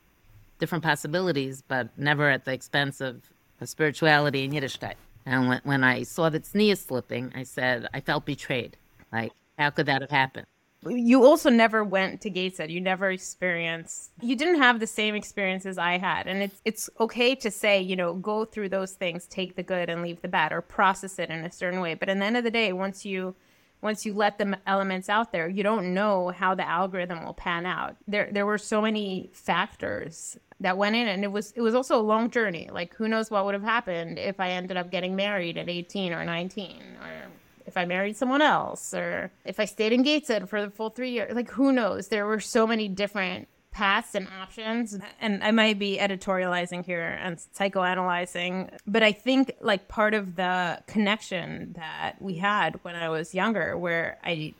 [0.59, 3.23] different possibilities, but never at the expense of,
[3.61, 4.95] of spirituality and Yiddishkeit.
[5.27, 8.77] And when, when I saw that tznius slipping, I said, I felt betrayed.
[9.13, 10.47] Like, how could that have happened?
[10.89, 12.71] You also never went to Gateshead.
[12.71, 14.11] You never experienced.
[14.21, 17.97] You didn't have the same experiences I had, and it's it's okay to say, you
[17.97, 21.31] know, go through those things, take the good and leave the bad, or process it
[21.31, 21.95] in a certain way.
[21.95, 23.35] But at the end of the day, once you
[23.81, 27.67] once you let the elements out there, you don't know how the algorithm will pan
[27.67, 27.97] out.
[28.09, 31.99] There there were so many factors that went in and it was it was also
[31.99, 32.69] a long journey.
[32.73, 36.13] Like who knows what would have happened if I ended up getting married at 18
[36.13, 37.31] or 19 or
[37.67, 41.11] if I married someone else or if I stayed in Gateshead for the full three
[41.11, 41.35] years.
[41.35, 42.09] Like, who knows?
[42.09, 44.97] There were so many different paths and options.
[45.21, 50.81] And I might be editorializing here and psychoanalyzing, but I think like part of the
[50.87, 54.55] connection that we had when I was younger, where I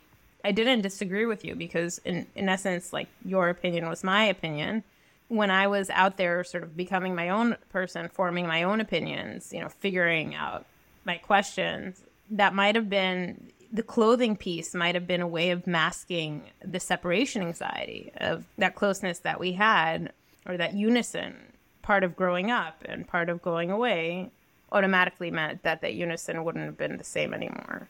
[0.45, 4.83] I didn't disagree with you because in in essence, like your opinion was my opinion.
[5.29, 9.53] When I was out there sort of becoming my own person, forming my own opinions,
[9.53, 10.65] you know, figuring out
[11.05, 12.01] my questions,
[12.37, 16.79] that might have been the clothing piece might have been a way of masking the
[16.79, 20.11] separation anxiety of that closeness that we had
[20.45, 21.35] or that unison
[21.81, 24.29] part of growing up and part of going away
[24.71, 27.87] automatically meant that that unison wouldn't have been the same anymore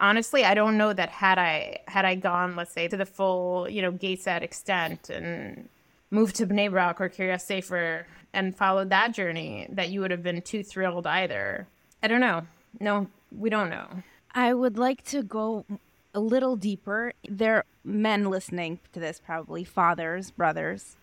[0.00, 3.68] honestly i don't know that had i had i gone let's say to the full
[3.68, 5.68] you know Gateshead extent and
[6.10, 10.22] moved to Bnei Brak or Kiryas Sefer and followed that journey, that you would have
[10.22, 11.66] been too thrilled either.
[12.02, 12.46] I don't know.
[12.80, 14.02] No, we don't know.
[14.34, 15.64] I would like to go
[16.14, 17.12] a little deeper.
[17.28, 20.96] There are men listening to this, probably fathers, brothers.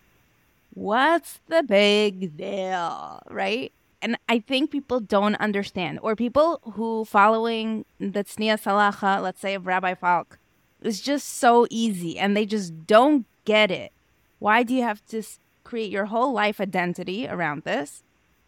[0.73, 3.71] What's the big deal, right?
[4.01, 9.55] And I think people don't understand, or people who following the Tznius Halacha, let's say
[9.55, 10.37] of Rabbi Falk,
[10.81, 13.91] is just so easy, and they just don't get it.
[14.39, 15.23] Why do you have to
[15.63, 18.03] create your whole life identity around this?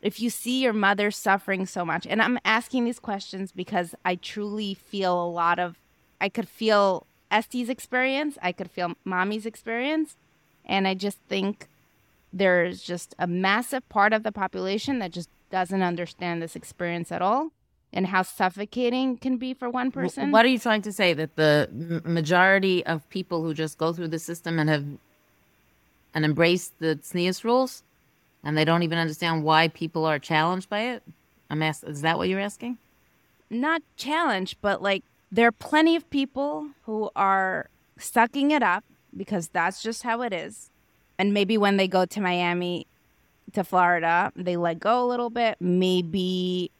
[0.07, 4.15] If you see your mother suffering so much, and I'm asking these questions because I
[4.15, 5.75] truly feel a lot of,
[6.21, 10.15] I could feel Estee's experience, I could feel mommy's experience,
[10.65, 11.67] and I just think
[12.31, 17.21] there's just a massive part of the population that just doesn't understand this experience at
[17.21, 17.51] all
[17.91, 20.31] and how suffocating can be for one person.
[20.31, 21.11] What are you trying to say?
[21.13, 24.85] That the majority of people who just go through the system and have
[26.13, 27.83] and embrace the tznius rules,
[28.43, 31.03] and they don't even understand why people are challenged by it?
[31.49, 32.77] I'm asking, is that what you're asking?
[33.49, 38.83] Not challenged, but like there are plenty of people who are sucking it up
[39.15, 40.69] because that's just how it is.
[41.17, 42.85] And maybe when they go to Miami,
[43.53, 45.57] to Florida, they let go a little bit.
[45.59, 46.71] Maybe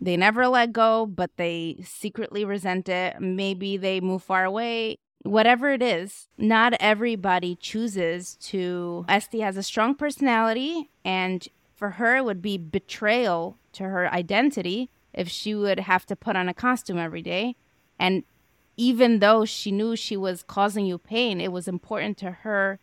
[0.00, 3.20] they never let go, but they secretly resent it.
[3.20, 4.98] Maybe they move far away.
[5.22, 9.04] Whatever it is, not everybody chooses to.
[9.08, 14.90] Estee has a strong personality, and for her, it would be betrayal to her identity
[15.12, 17.56] if she would have to put on a costume every day.
[17.98, 18.24] And
[18.76, 22.80] even though she knew she was causing you pain, it was important to her.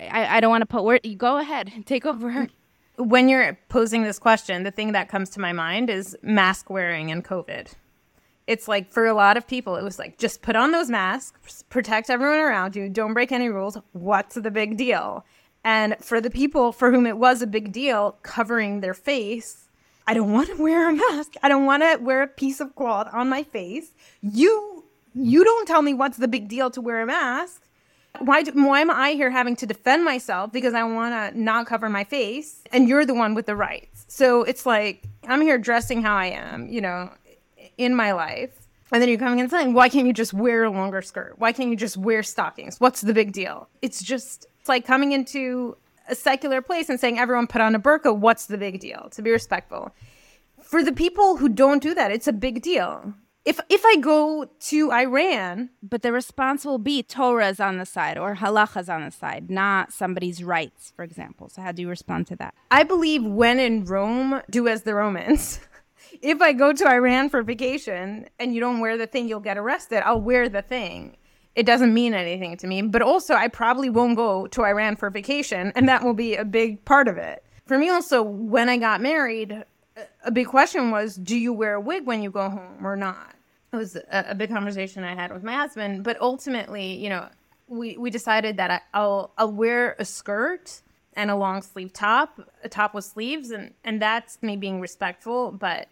[0.00, 1.00] I, I don't want to put word.
[1.02, 2.48] You go ahead, take over
[2.96, 7.10] when you're posing this question, the thing that comes to my mind is mask wearing
[7.10, 7.72] and COVID.
[8.52, 11.64] It's like for a lot of people, it was like just put on those masks,
[11.70, 13.78] protect everyone around you, don't break any rules.
[13.92, 15.24] What's the big deal?
[15.64, 19.68] And for the people for whom it was a big deal, covering their face,
[20.06, 21.34] I don't want to wear a mask.
[21.42, 23.92] I don't want to wear a piece of cloth on my face.
[24.20, 24.84] You
[25.14, 27.62] you don't tell me what's the big deal to wear a mask
[28.18, 31.66] why, do, why am I here having to defend myself because I want to not
[31.66, 34.04] cover my face and you're the one with the rights?
[34.08, 37.10] So it's like, I'm here dressing how I am, you know,
[37.78, 38.66] in my life.
[38.92, 41.34] And then you're coming and saying, why can't you just wear a longer skirt?
[41.38, 42.78] Why can't you just wear stockings?
[42.78, 43.68] What's the big deal?
[43.80, 45.76] It's just, it's like coming into
[46.08, 48.14] a secular place and saying, everyone put on a burqa.
[48.14, 49.08] What's the big deal?
[49.12, 49.94] To be respectful.
[50.60, 54.44] For the people who don't do that, it's a big deal if if I go
[54.44, 59.10] to Iran, but the response will be Torah's on the side or halachas on the
[59.10, 61.48] side, not somebody's rights, for example.
[61.48, 62.54] So how do you respond to that?
[62.70, 65.60] I believe when in Rome, do as the Romans.
[66.22, 69.58] if I go to Iran for vacation and you don't wear the thing, you'll get
[69.58, 70.02] arrested.
[70.06, 71.16] I'll wear the thing.
[71.54, 72.80] It doesn't mean anything to me.
[72.82, 76.44] But also, I probably won't go to Iran for vacation, and that will be a
[76.44, 77.44] big part of it.
[77.66, 79.64] For me, also, when I got married,
[80.24, 83.34] a big question was do you wear a wig when you go home or not
[83.74, 87.28] it was a, a big conversation i had with my husband but ultimately you know
[87.72, 90.82] we, we decided that I, I'll I'll wear a skirt
[91.14, 95.52] and a long sleeve top, a top with sleeves, and and that's me being respectful.
[95.52, 95.88] But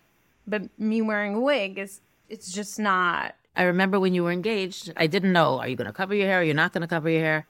[0.50, 3.34] but me wearing a wig is it's just not.
[3.56, 6.26] I remember when you were engaged, I didn't know are you going to cover your
[6.26, 6.40] hair?
[6.40, 7.46] Or you're not going to cover your hair.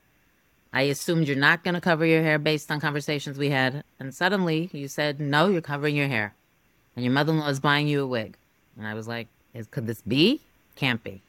[0.72, 4.14] I assumed you're not going to cover your hair based on conversations we had, and
[4.14, 6.34] suddenly you said no, you're covering your hair,
[6.94, 8.36] and your mother-in-law is buying you a wig,
[8.76, 9.26] and I was like,
[9.72, 10.40] could this be?
[10.76, 11.22] Can't be.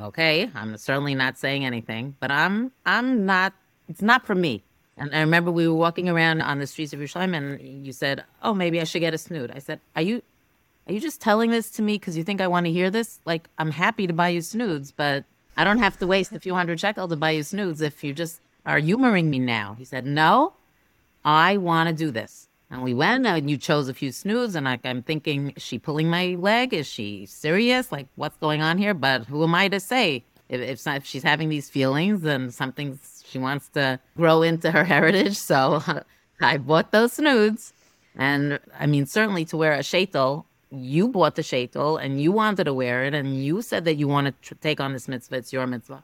[0.00, 3.54] Okay, I'm certainly not saying anything, but I'm I'm not.
[3.88, 4.62] It's not for me.
[4.98, 8.24] And I remember we were walking around on the streets of Yerushalayim, and you said,
[8.42, 10.22] "Oh, maybe I should get a snood." I said, "Are you,
[10.86, 13.20] are you just telling this to me because you think I want to hear this?
[13.24, 15.24] Like, I'm happy to buy you snoods, but
[15.56, 18.12] I don't have to waste a few hundred shekel to buy you snoods if you
[18.12, 20.54] just are humoring me now." He said, "No,
[21.24, 24.64] I want to do this." And we went, and you chose a few snoods, and
[24.64, 26.74] like I'm thinking, is she pulling my leg?
[26.74, 27.92] Is she serious?
[27.92, 28.92] Like, what's going on here?
[28.92, 30.24] But who am I to say?
[30.48, 34.84] If, if, if she's having these feelings and something she wants to grow into her
[34.84, 35.82] heritage, so
[36.40, 37.72] I bought those snoods.
[38.16, 40.44] And I mean, certainly to wear a shaitel,
[40.76, 44.08] you bought the shaitel and you wanted to wear it, and you said that you
[44.08, 45.36] want to tr- take on this mitzvah.
[45.36, 46.02] It's your mitzvah.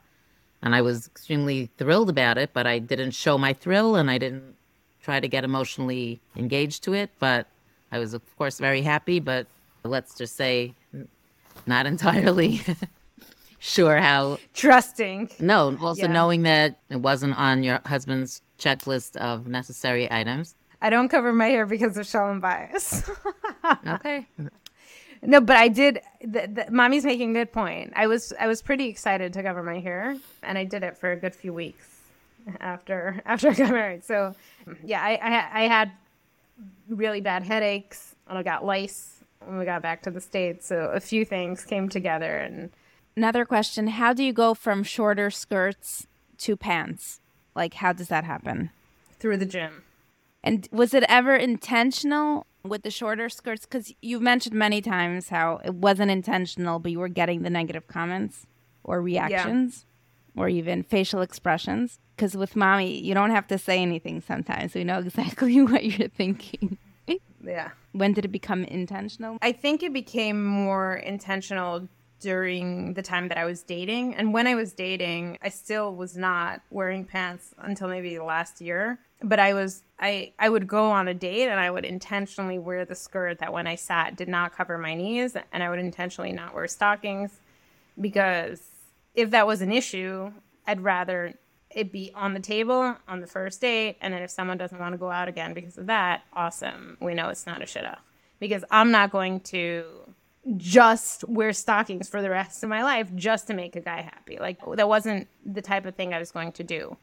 [0.61, 4.17] And I was extremely thrilled about it, but I didn't show my thrill and I
[4.17, 4.55] didn't
[5.01, 7.09] try to get emotionally engaged to it.
[7.19, 7.47] But
[7.91, 9.19] I was, of course, very happy.
[9.19, 9.47] But
[9.83, 10.73] let's just say,
[11.65, 12.61] not entirely
[13.59, 15.31] sure how trusting.
[15.39, 16.11] No, also yeah.
[16.11, 20.55] knowing that it wasn't on your husband's checklist of necessary items.
[20.81, 23.09] I don't cover my hair because of shalom bayis.
[23.87, 24.27] okay.
[25.25, 26.01] No, but I did.
[26.21, 27.93] The, the, mommy's making a good point.
[27.95, 31.11] I was I was pretty excited to cover my hair, and I did it for
[31.11, 31.87] a good few weeks
[32.59, 34.03] after after I got married.
[34.03, 34.35] So
[34.83, 35.91] yeah, I I, I had
[36.89, 40.65] really bad headaches and I got lice when we got back to the states.
[40.65, 42.71] So a few things came together and
[43.15, 46.07] Another question How do you go from shorter skirts
[46.39, 47.19] to pants?
[47.55, 48.71] Like, how does that happen?
[49.23, 49.83] through the gym.
[50.43, 53.65] And was it ever intentional with the shorter skirts?
[53.65, 57.87] Because you've mentioned many times how it wasn't intentional, but you were getting the negative
[57.87, 58.47] comments
[58.83, 59.85] or reactions
[60.35, 61.99] or even facial expressions.
[62.15, 64.73] Because with mommy, you don't have to say anything sometimes.
[64.73, 66.77] We know exactly what you're thinking.
[67.45, 67.71] Yeah.
[67.91, 69.37] when did it become intentional?
[69.41, 71.89] I think it became more intentional
[72.21, 74.15] during the time that I was dating.
[74.15, 78.97] And when I was dating, I still was not wearing pants until maybe last year.
[79.23, 82.83] But I was I I would go on a date and I would intentionally wear
[82.83, 86.33] the skirt that when I sat did not cover my knees and I would intentionally
[86.33, 87.31] not wear stockings
[87.99, 88.61] because
[89.15, 90.31] if that was an issue,
[90.67, 91.35] I'd rather
[91.69, 94.93] it be on the table on the first date and then if someone doesn't want
[94.93, 96.97] to go out again because of that, awesome.
[96.99, 97.97] We know it's not a shitta.
[98.39, 99.85] Because I'm not going to
[100.57, 104.37] just wear stockings for the rest of my life just to make a guy happy.
[104.37, 106.97] Like that wasn't the type of thing I was going to do.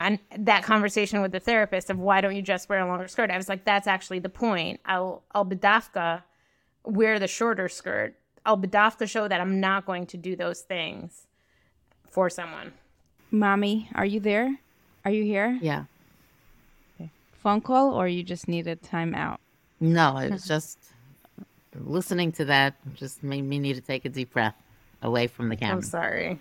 [0.00, 3.30] And that conversation with the therapist of why don't you just wear a longer skirt?
[3.30, 4.80] I was like, that's actually the point.
[4.86, 6.22] I'll I'll bedafka
[6.84, 8.14] wear the shorter skirt.
[8.46, 11.26] I'll bedafka show that I'm not going to do those things
[12.08, 12.72] for someone.
[13.30, 14.58] Mommy, are you there?
[15.04, 15.58] Are you here?
[15.60, 15.84] Yeah.
[17.42, 19.40] Phone call or you just needed time out?
[19.80, 20.78] No, it was just
[21.74, 24.56] listening to that just made me need to take a deep breath
[25.00, 25.76] away from the camera.
[25.76, 26.38] I'm sorry.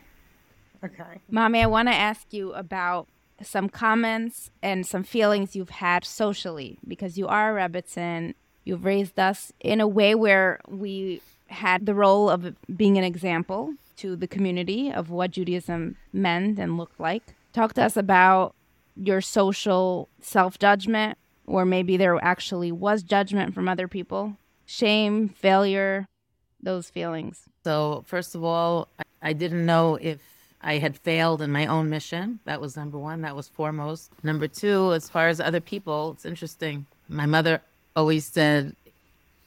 [0.84, 1.22] Okay.
[1.30, 3.07] Mommy, I want to ask you about
[3.41, 8.33] some comments and some feelings you've had socially because you are a Rebbitzin.
[8.65, 13.73] You've raised us in a way where we had the role of being an example
[13.97, 17.23] to the community of what Judaism meant and looked like.
[17.53, 18.55] Talk to us about
[18.95, 21.17] your social self judgment,
[21.47, 26.05] or maybe there actually was judgment from other people, shame, failure,
[26.61, 27.43] those feelings.
[27.63, 30.21] So, first of all, I- I didn't know if
[30.62, 32.39] I had failed in my own mission.
[32.45, 33.22] That was number one.
[33.22, 34.12] That was foremost.
[34.24, 36.86] Number two, as far as other people, it's interesting.
[37.07, 37.62] My mother
[37.95, 38.76] always said,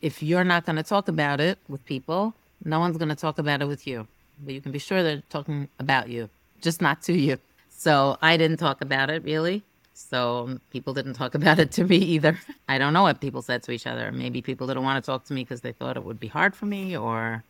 [0.01, 2.35] if you're not going to talk about it with people,
[2.65, 4.07] no one's going to talk about it with you.
[4.45, 6.29] But you can be sure they're talking about you,
[6.61, 7.39] just not to you.
[7.71, 9.63] So I didn't talk about it really.
[9.95, 12.39] So people didn't talk about it to me either.
[12.69, 14.11] I don't know what people said to each other.
[14.11, 16.57] Maybe people didn't want to talk to me because they thought it would be hard
[16.57, 17.45] for me, or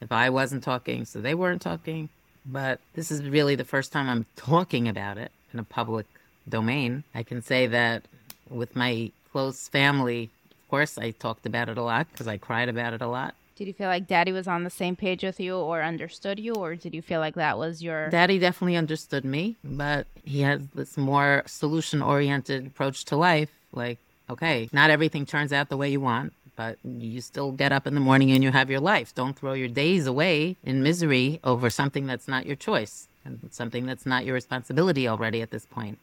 [0.00, 2.08] if I wasn't talking, so they weren't talking.
[2.50, 6.06] But this is really the first time I'm talking about it in a public
[6.48, 7.04] domain.
[7.14, 8.04] I can say that
[8.48, 12.68] with my close family, of course, I talked about it a lot because I cried
[12.68, 13.34] about it a lot.
[13.56, 16.54] Did you feel like daddy was on the same page with you or understood you,
[16.54, 18.08] or did you feel like that was your.
[18.08, 23.50] Daddy definitely understood me, but he has this more solution oriented approach to life.
[23.72, 23.98] Like,
[24.30, 27.94] okay, not everything turns out the way you want, but you still get up in
[27.94, 29.14] the morning and you have your life.
[29.14, 33.86] Don't throw your days away in misery over something that's not your choice and something
[33.86, 35.98] that's not your responsibility already at this point.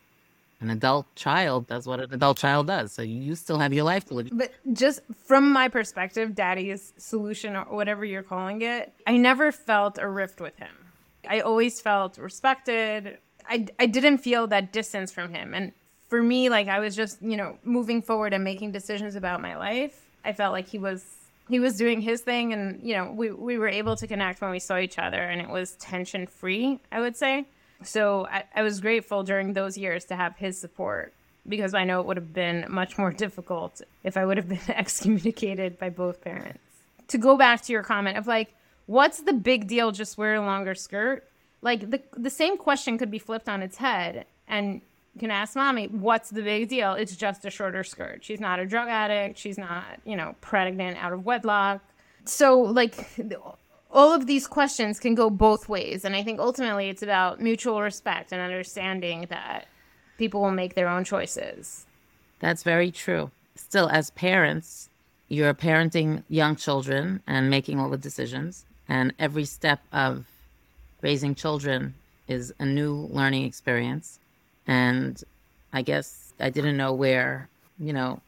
[0.60, 2.92] An adult child does what an adult child does.
[2.92, 4.30] So you still have your life to live.
[4.32, 10.00] But just from my perspective, daddy's solution or whatever you're calling it, I never felt
[10.00, 10.74] a rift with him.
[11.30, 13.20] I always felt respected.
[13.48, 15.54] I, I didn't feel that distance from him.
[15.54, 15.74] And
[16.08, 19.58] for me, like I was just, you know, moving forward and making decisions about my
[19.58, 20.07] life.
[20.24, 21.18] I felt like he was
[21.50, 24.52] he was doing his thing and, you know, we, we were able to connect when
[24.52, 27.46] we saw each other and it was tension free, I would say.
[27.84, 31.14] So I, I was grateful during those years to have his support
[31.48, 34.60] because I know it would have been much more difficult if I would have been
[34.68, 36.60] excommunicated by both parents.
[37.10, 38.54] To go back to your comment of like,
[38.86, 41.24] what's the big deal just wear a longer skirt?
[41.62, 44.82] Like the the same question could be flipped on its head and
[45.18, 46.94] can ask mommy, what's the big deal?
[46.94, 48.24] It's just a shorter skirt.
[48.24, 49.38] She's not a drug addict.
[49.38, 51.82] She's not, you know, pregnant out of wedlock.
[52.26, 52.96] So like
[53.92, 56.06] all of these questions can go both ways.
[56.06, 59.68] And I think ultimately it's about mutual respect and understanding that
[60.18, 61.86] people will make their own choices.
[62.40, 63.32] That's very true.
[63.56, 64.90] Still, as parents,
[65.30, 68.66] you're parenting young children and making all the decisions.
[68.88, 70.26] And every step of
[71.02, 71.96] raising children
[72.28, 74.20] is a new learning experience.
[74.68, 75.24] And
[75.74, 77.50] I guess I didn't know where,
[77.80, 78.22] you know,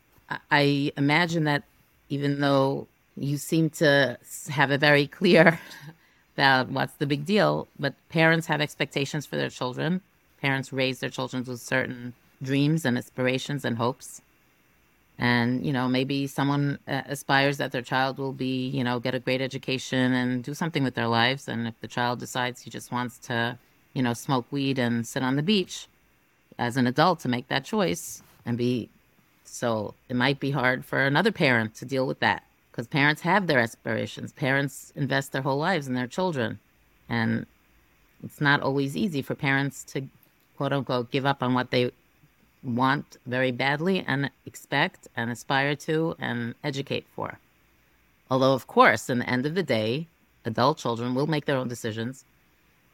[0.51, 1.63] I, imagine that
[2.09, 2.87] even though
[3.17, 4.17] you seem to
[4.49, 5.59] have a very clear
[6.35, 10.01] about what's the big deal, but parents have expectations for their children.
[10.41, 14.21] Parents raise their children with certain dreams and aspirations and hopes.
[15.17, 19.13] And, you know, maybe someone uh, aspires that their child will be, you know, get
[19.13, 21.49] a great education and do something with their lives.
[21.49, 23.57] And if the child decides he just wants to,
[23.93, 25.89] you know, smoke weed and sit on the beach,
[26.59, 28.89] as an adult to make that choice and be
[29.45, 33.47] so it might be hard for another parent to deal with that because parents have
[33.47, 34.31] their aspirations.
[34.31, 36.59] Parents invest their whole lives in their children.
[37.09, 37.47] And
[38.23, 40.07] it's not always easy for parents to
[40.55, 41.91] quote unquote give up on what they
[42.63, 47.39] want very badly and expect and aspire to and educate for.
[48.29, 50.07] Although, of course, in the end of the day,
[50.45, 52.23] adult children will make their own decisions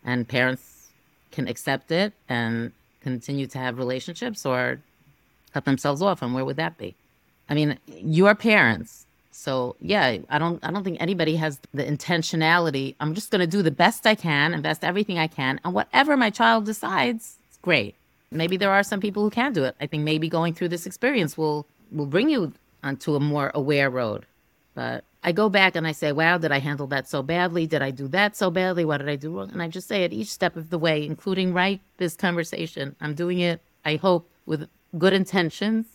[0.04, 0.88] and parents
[1.32, 2.72] can accept it and
[3.06, 4.82] continue to have relationships or
[5.54, 6.22] cut themselves off.
[6.22, 6.96] And where would that be?
[7.50, 9.06] I mean, your parents.
[9.32, 12.96] So yeah, I don't I don't think anybody has the intentionality.
[13.00, 16.30] I'm just gonna do the best I can, invest everything I can, and whatever my
[16.30, 17.94] child decides, it's great.
[18.32, 19.76] Maybe there are some people who can do it.
[19.80, 22.54] I think maybe going through this experience will will bring you
[22.84, 24.26] onto a more aware road.
[24.74, 27.66] But I go back and I say, wow, did I handle that so badly?
[27.66, 28.86] Did I do that so badly?
[28.86, 29.50] What did I do wrong?
[29.52, 33.16] And I just say at each step of the way, including right this conversation, I'm
[33.16, 34.70] doing it, I hope, with
[35.00, 35.88] good intentions,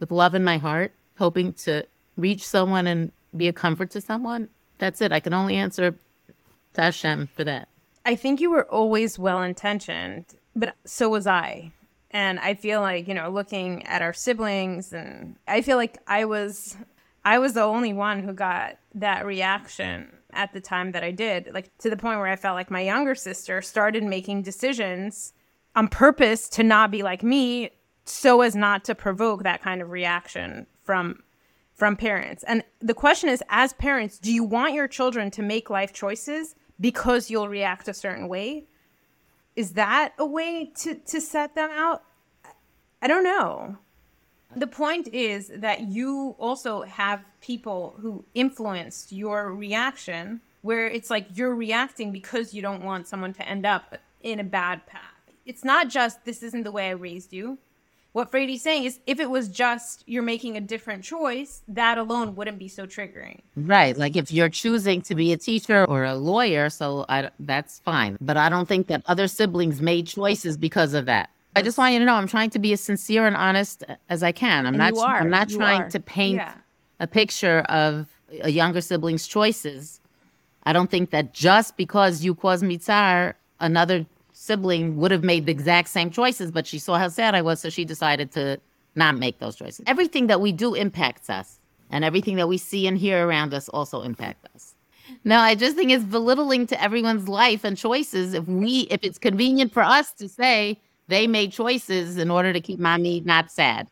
[0.00, 1.86] with love in my heart, hoping to
[2.18, 4.50] reach someone and be a comfort to someone.
[4.76, 5.12] That's it.
[5.12, 5.92] I can only answer
[6.74, 7.68] to Hashem for that.
[8.04, 11.72] I think you were always well intentioned, but so was I.
[12.10, 16.26] And I feel like, you know, looking at our siblings and I feel like I
[16.26, 16.76] was
[17.24, 21.50] I was the only one who got that reaction at the time that I did,
[21.54, 25.32] like to the point where I felt like my younger sister started making decisions
[25.74, 27.70] on purpose to not be like me
[28.04, 31.22] so as not to provoke that kind of reaction from
[31.74, 32.44] from parents.
[32.44, 36.54] And the question is as parents, do you want your children to make life choices
[36.78, 38.66] because you'll react a certain way?
[39.56, 42.02] Is that a way to to set them out?
[43.00, 43.78] I don't know.
[44.56, 51.26] The point is that you also have people who influenced your reaction, where it's like
[51.34, 55.02] you're reacting because you don't want someone to end up in a bad path.
[55.44, 57.58] It's not just this isn't the way I raised you.
[58.12, 62.36] What Frady's saying is if it was just you're making a different choice, that alone
[62.36, 63.40] wouldn't be so triggering.
[63.56, 63.96] Right.
[63.96, 68.16] Like if you're choosing to be a teacher or a lawyer, so I, that's fine.
[68.20, 71.30] But I don't think that other siblings made choices because of that.
[71.56, 74.22] I just want you to know I'm trying to be as sincere and honest as
[74.22, 74.66] I can.
[74.66, 75.16] I'm And not you are.
[75.20, 75.90] I'm not You trying are.
[75.90, 76.54] to paint Yeah.
[77.00, 78.08] a picture of
[78.42, 80.00] a younger sibling's choices.
[80.64, 85.46] I don't think that just because you caused me tsar, another sibling would have made
[85.46, 88.58] the exact same choices, but she saw how sad I was, so she decided to
[88.96, 89.84] not make those choices.
[89.86, 91.58] Everything that we do impacts us,
[91.90, 94.74] and everything that we see and hear around us also impacts us.
[95.22, 99.18] No, I just think it's belittling to everyone's life and choices if we if it's
[99.18, 103.88] convenient for us to say they made choices in order to keep mommy not sad.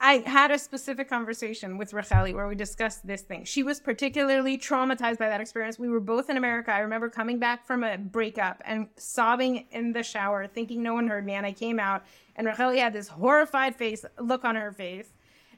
[0.00, 3.44] I had a specific conversation with Racheli where we discussed this thing.
[3.44, 5.78] She was particularly traumatized by that experience.
[5.78, 6.74] We were both in America.
[6.74, 11.08] I remember coming back from a breakup and sobbing in the shower, thinking no one
[11.08, 11.32] heard me.
[11.32, 12.04] And I came out,
[12.36, 15.10] and Racheli had this horrified face, look on her face.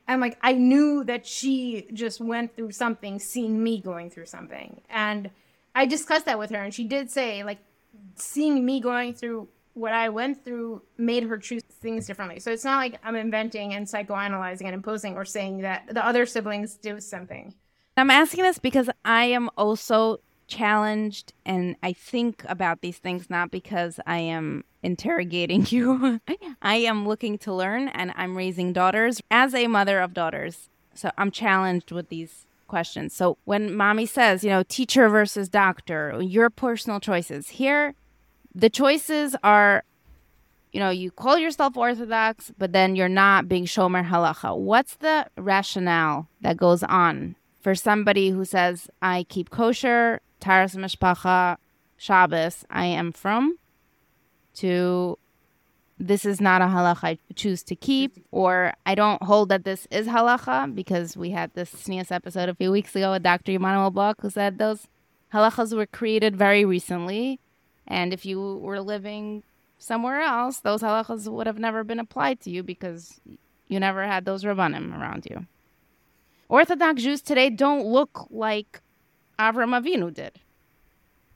[0.06, 4.80] And like, I knew that she just went through something, seeing me going through something.
[4.88, 5.30] And
[5.74, 7.58] I discussed that with her, and she did say, like,
[8.14, 12.40] seeing me going through what I went through made her choose things differently.
[12.40, 16.24] So it's not like I'm inventing and psychoanalyzing and imposing or saying that the other
[16.24, 17.54] siblings do something.
[17.98, 23.50] I'm asking this because I am also challenged and I think about these things not
[23.50, 26.20] because I am interrogating you.
[26.62, 30.70] I am looking to learn and I'm raising daughters as a mother of daughters.
[30.94, 33.14] So I'm challenged with these questions.
[33.14, 37.94] So when mommy says, you know, teacher versus doctor, your personal choices, here
[38.56, 39.84] the choices are
[40.72, 44.58] you know, you call yourself Orthodox, but then you're not being Shomer Halacha.
[44.58, 51.56] What's the rationale that goes on for somebody who says, I keep kosher, Taharas Mishpacha,
[51.96, 53.58] Shabbos, I am frum,
[54.56, 55.18] to
[55.98, 59.88] this is not a halacha I choose to keep, or I don't hold that this
[59.90, 63.52] is halacha because we had this tznius episode a few weeks ago with Dr.
[63.52, 64.88] Emmanuel Bloch who said those
[65.32, 67.40] halachas were created very recently.
[67.86, 69.42] And if you were living
[69.78, 73.20] somewhere else, those halachas would have never been applied to you because
[73.68, 75.46] you never had those rabbanim around you.
[76.48, 78.80] Orthodox Jews today don't look like
[79.38, 80.38] Avram Avinu did.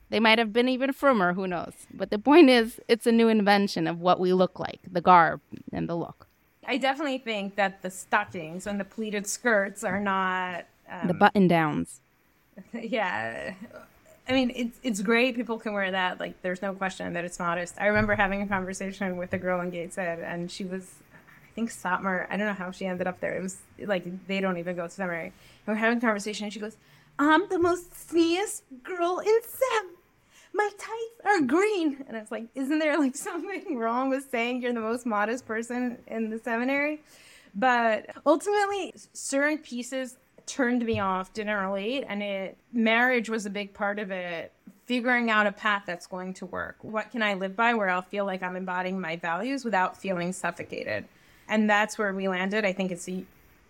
[0.08, 1.72] They might have been even frummer, who knows?
[1.92, 5.40] But the point is, it's a new invention of what we look like, the garb
[5.72, 6.26] and the look,
[6.66, 10.66] I definitely think that the stockings and the pleated skirts are not.
[10.88, 12.00] Um, the button downs.
[12.72, 13.54] yeah.
[14.30, 15.34] I mean, it's it's great.
[15.34, 16.20] People can wear that.
[16.20, 17.74] Like, there's no question that it's modest.
[17.78, 21.70] I remember having a conversation with a girl in Gateshead, and she was, I think,
[21.70, 22.26] Satmar.
[22.30, 23.36] I don't know how she ended up there.
[23.36, 25.32] It was like they don't even go to seminary.
[25.66, 26.76] And we're having a conversation, and she goes,
[27.18, 29.96] "I'm the most tznius girl in Sem,
[30.52, 32.04] my tights are green.
[32.06, 35.46] And I was like, isn't there like something wrong with saying you're the most modest
[35.46, 37.02] person in the seminary?
[37.54, 40.16] But ultimately, certain pieces
[40.50, 44.52] turned me off, didn't relate, and it marriage was a big part of it.
[44.86, 46.76] Figuring out a path that's going to work.
[46.82, 50.32] What can I live by where I'll feel like I'm embodying my values without feeling
[50.32, 51.04] suffocated?
[51.48, 52.64] And that's where we landed.
[52.64, 53.24] I think it's a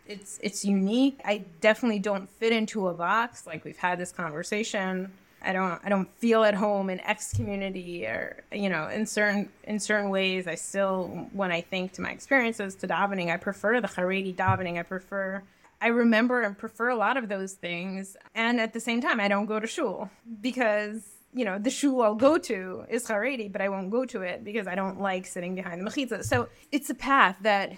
[0.07, 1.21] it's it's unique.
[1.25, 3.47] I definitely don't fit into a box.
[3.47, 5.13] Like we've had this conversation.
[5.43, 9.51] I don't I don't feel at home in X community or you know in certain
[9.65, 10.47] in certain ways.
[10.47, 14.79] I still when I think to my experiences to davening, I prefer the Haredi davening.
[14.79, 15.43] I prefer
[15.81, 18.17] I remember and prefer a lot of those things.
[18.35, 20.11] And at the same time, I don't go to shul
[20.41, 21.03] because
[21.33, 24.43] you know, the shul I'll go to is Haredi, but I won't go to it
[24.43, 26.25] because I don't like sitting behind the mechitza.
[26.25, 27.73] So it's a path that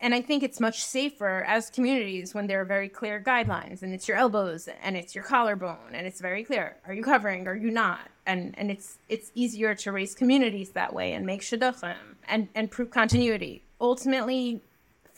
[0.00, 3.92] and I think it's much safer as communities when there are very clear guidelines and
[3.92, 6.76] it's your elbows and it's your collarbone and it's very clear.
[6.86, 7.48] Are you covering?
[7.48, 8.00] Are you not?
[8.26, 11.96] And and it's it's easier to raise communities that way and make shidduchim
[12.28, 13.64] and and prove continuity.
[13.80, 14.60] Ultimately,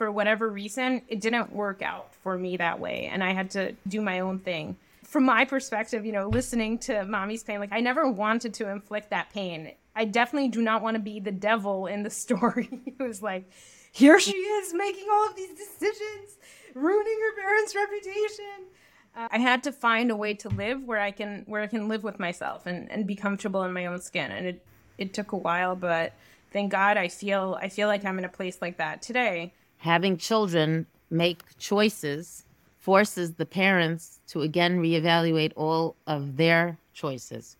[0.00, 3.74] for whatever reason, it didn't work out for me that way, and I had to
[3.86, 4.78] do my own thing.
[5.04, 9.10] From my perspective, you know, listening to mommy's pain, like I never wanted to inflict
[9.10, 9.72] that pain.
[9.94, 12.70] I definitely do not want to be the devil in the story.
[12.98, 13.44] was like
[13.92, 16.38] here she is making all of these decisions,
[16.72, 18.68] ruining her parents' reputation.
[19.14, 21.88] Uh, I had to find a way to live where I can where I can
[21.88, 24.30] live with myself and, and be comfortable in my own skin.
[24.30, 24.64] And it
[24.96, 26.14] it took a while, but
[26.54, 29.52] thank God I feel I feel like I'm in a place like that today.
[29.80, 32.44] Having children make choices
[32.78, 37.56] forces the parents to again reevaluate all of their choices.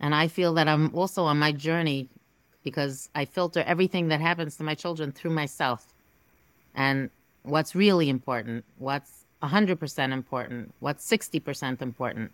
[0.00, 2.08] And I feel that I'm also on my journey
[2.62, 5.86] because I filter everything that happens to my children through myself.
[6.74, 7.10] And
[7.42, 12.32] what's really important, what's 100% important, what's 60% important.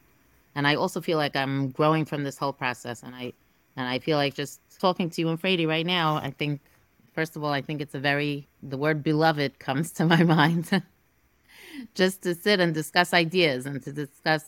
[0.54, 3.02] And I also feel like I'm growing from this whole process.
[3.02, 3.32] And I,
[3.76, 6.60] and I feel like just talking to you and Frady right now, I think,
[7.12, 10.82] first of all, I think it's a very, the word beloved comes to my mind.
[11.94, 14.44] just to sit and discuss ideas and to discuss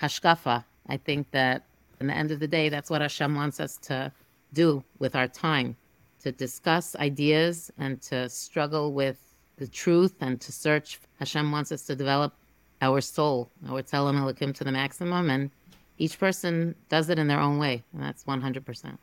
[0.00, 0.64] hashkafa.
[0.88, 1.64] I think that
[2.00, 4.12] in the end of the day, that's what Hashem wants us to
[4.52, 5.76] do with our time
[6.22, 9.18] to discuss ideas and to struggle with
[9.56, 11.00] the truth and to search.
[11.18, 12.34] Hashem wants us to develop
[12.82, 15.50] our soul, our Tzelem Elokim to the maximum, and
[15.98, 18.98] each person does it in their own way, and that's 100%.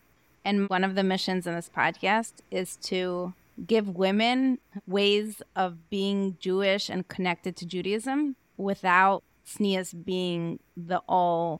[0.47, 3.33] And one of the missions in this podcast is to
[3.65, 11.59] give women ways of being Jewish and connected to Judaism without tznius being the all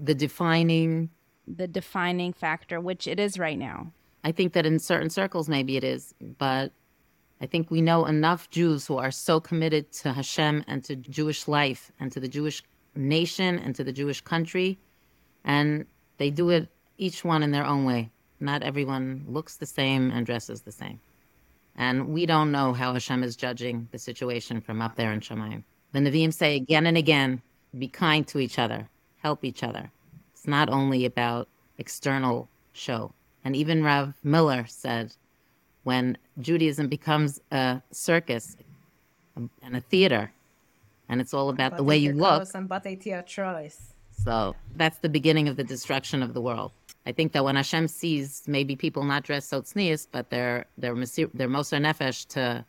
[0.00, 1.10] the defining
[1.46, 3.92] the defining factor, which it is right now.
[4.24, 6.72] I think that in certain circles, maybe it is, but
[7.40, 11.46] I think we know enough Jews who are so committed to Hashem and to Jewish
[11.46, 12.64] life and to the Jewish
[12.96, 14.80] nation and to the Jewish country.
[15.44, 16.68] And they do it
[16.98, 18.10] each one in their own way.
[18.40, 21.00] Not everyone looks the same and dresses the same.
[21.76, 25.62] And we don't know how Hashem is judging the situation from up there in Shamayim.
[25.92, 27.42] The Nevi'im say again and again
[27.78, 29.90] be kind to each other, help each other
[30.36, 33.12] It's not only about external show.
[33.44, 35.14] And even Rav Miller said,
[35.82, 38.56] when Judaism becomes a circus
[39.34, 40.32] and a theater,
[41.08, 42.46] and it's all about the way you look.
[44.24, 46.72] So that's the beginning of the destruction of the world.
[47.06, 50.96] I think that when Hashem sees maybe people not dressed so tznius, but they're they're
[51.34, 52.64] they're moser nefesh to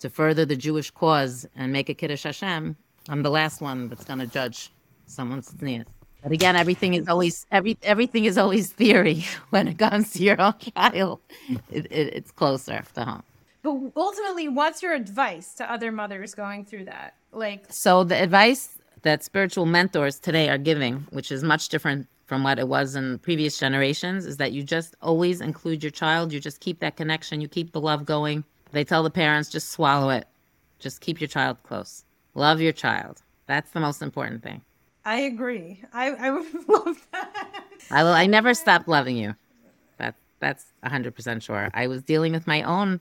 [0.00, 2.76] to further the Jewish cause and make a kiddush Hashem,
[3.08, 4.70] I'm the last one that's going to judge
[5.06, 5.86] someone's tznius.
[6.22, 10.40] But again, everything is always every everything is always theory when it comes to your
[10.40, 11.20] own child.
[11.70, 13.22] It, it, it's closer to home.
[13.62, 17.14] But ultimately, what's your advice to other mothers going through that?
[17.32, 22.42] Like, so the advice that spiritual mentors today are giving, which is much different from
[22.44, 26.30] what it was in previous generations, is that you just always include your child.
[26.30, 27.40] You just keep that connection.
[27.40, 28.44] You keep the love going.
[28.70, 30.28] They tell the parents, just swallow it.
[30.78, 32.04] Just keep your child close.
[32.34, 33.22] Love your child.
[33.46, 34.60] That's the most important thing.
[35.06, 35.82] I agree.
[35.94, 37.64] I, I would love that.
[37.90, 38.12] I will.
[38.12, 39.34] I never stopped loving you.
[39.96, 41.70] That that's hundred percent sure.
[41.72, 43.00] I was dealing with my own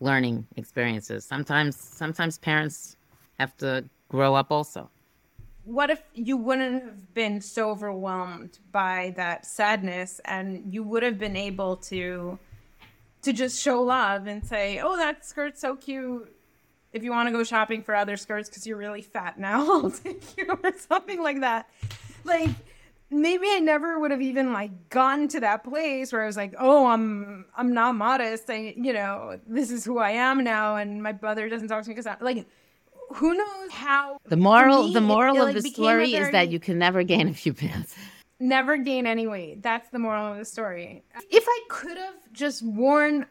[0.00, 1.24] learning experiences.
[1.24, 2.96] Sometimes, sometimes parents
[3.38, 4.90] have to grow up also.
[5.68, 11.18] What if you wouldn't have been so overwhelmed by that sadness, and you would have
[11.18, 12.38] been able to
[13.20, 16.34] to just show love and say, "Oh, that skirt's so cute."
[16.92, 19.90] if you want to go shopping for other skirts because you're really fat now, I'll
[19.90, 21.68] take you or something like that.
[22.24, 22.50] Like
[23.10, 26.54] maybe I never would have even like gotten to that place where I was like,
[26.58, 28.48] oh, I'm I'm not modest.
[28.48, 31.88] I you know this is who I am now, and my brother doesn't talk to
[31.88, 32.46] me because I'm like.
[33.14, 36.14] Who knows how the moral me, the moral of like, the story very...
[36.14, 37.94] is that you can never gain a few pounds.
[38.40, 39.62] never gain any weight.
[39.62, 41.02] That's the moral of the story.
[41.30, 43.26] If I could have just worn,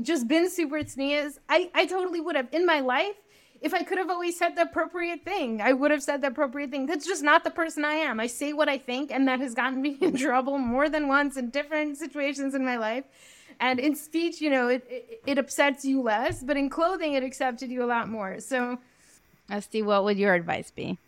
[0.00, 2.48] just been super tznius, I, I totally would have.
[2.52, 3.16] In my life,
[3.60, 6.70] if I could have always said the appropriate thing, I would have said the appropriate
[6.70, 6.86] thing.
[6.86, 8.18] That's just not the person I am.
[8.18, 11.36] I say what I think, and that has gotten me in trouble more than once
[11.36, 13.04] in different situations in my life.
[13.60, 17.22] And in speech, you know, it, it, it upsets you less, but in clothing, it
[17.22, 18.40] accepted you a lot more.
[18.40, 18.78] So,
[19.52, 20.98] Estee, what would your advice be?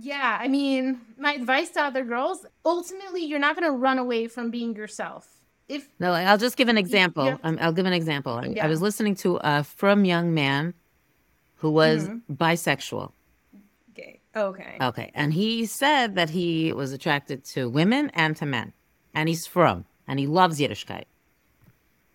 [0.00, 4.26] yeah, I mean, my advice to other girls ultimately, you're not going to run away
[4.26, 5.26] from being yourself.
[5.68, 7.24] If No, I'll just give an example.
[7.26, 7.36] Yeah.
[7.44, 8.32] Um, I'll give an example.
[8.32, 8.64] I, Yeah.
[8.64, 10.74] I was listening to a frum young man
[11.56, 12.32] who was Mm-hmm.
[12.34, 13.12] bisexual.
[13.92, 15.10] okay, okay, Okay.
[15.14, 18.72] And he said that he was attracted to women and to men.
[19.14, 21.04] And he's frum, and he loves Yiddishkeit.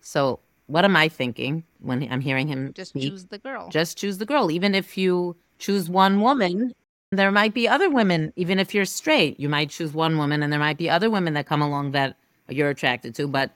[0.00, 3.10] So what am I thinking when I'm hearing him Just speak?
[3.10, 3.68] choose the girl.
[3.68, 4.50] Just choose the girl.
[4.50, 6.74] Even if you choose one woman,
[7.10, 8.32] there might be other women.
[8.36, 11.34] Even if you're straight, you might choose one woman, and there might be other women
[11.34, 12.16] that come along that
[12.48, 13.26] you're attracted to.
[13.26, 13.50] But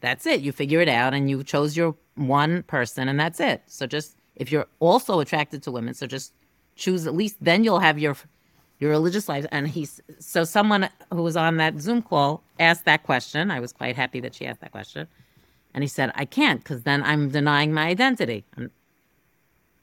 [0.00, 0.40] that's it.
[0.40, 3.62] You figure it out, and you chose your one person, and that's it.
[3.66, 6.32] So just if you're also attracted to women, so just
[6.76, 7.36] choose at least.
[7.40, 8.16] Then you'll have your
[8.78, 9.46] your religious life.
[9.50, 13.50] And he's so someone who was on that Zoom call asked that question.
[13.50, 15.06] I was quite happy that she asked that question.
[15.74, 18.44] And he said, I can't because then I'm denying my identity.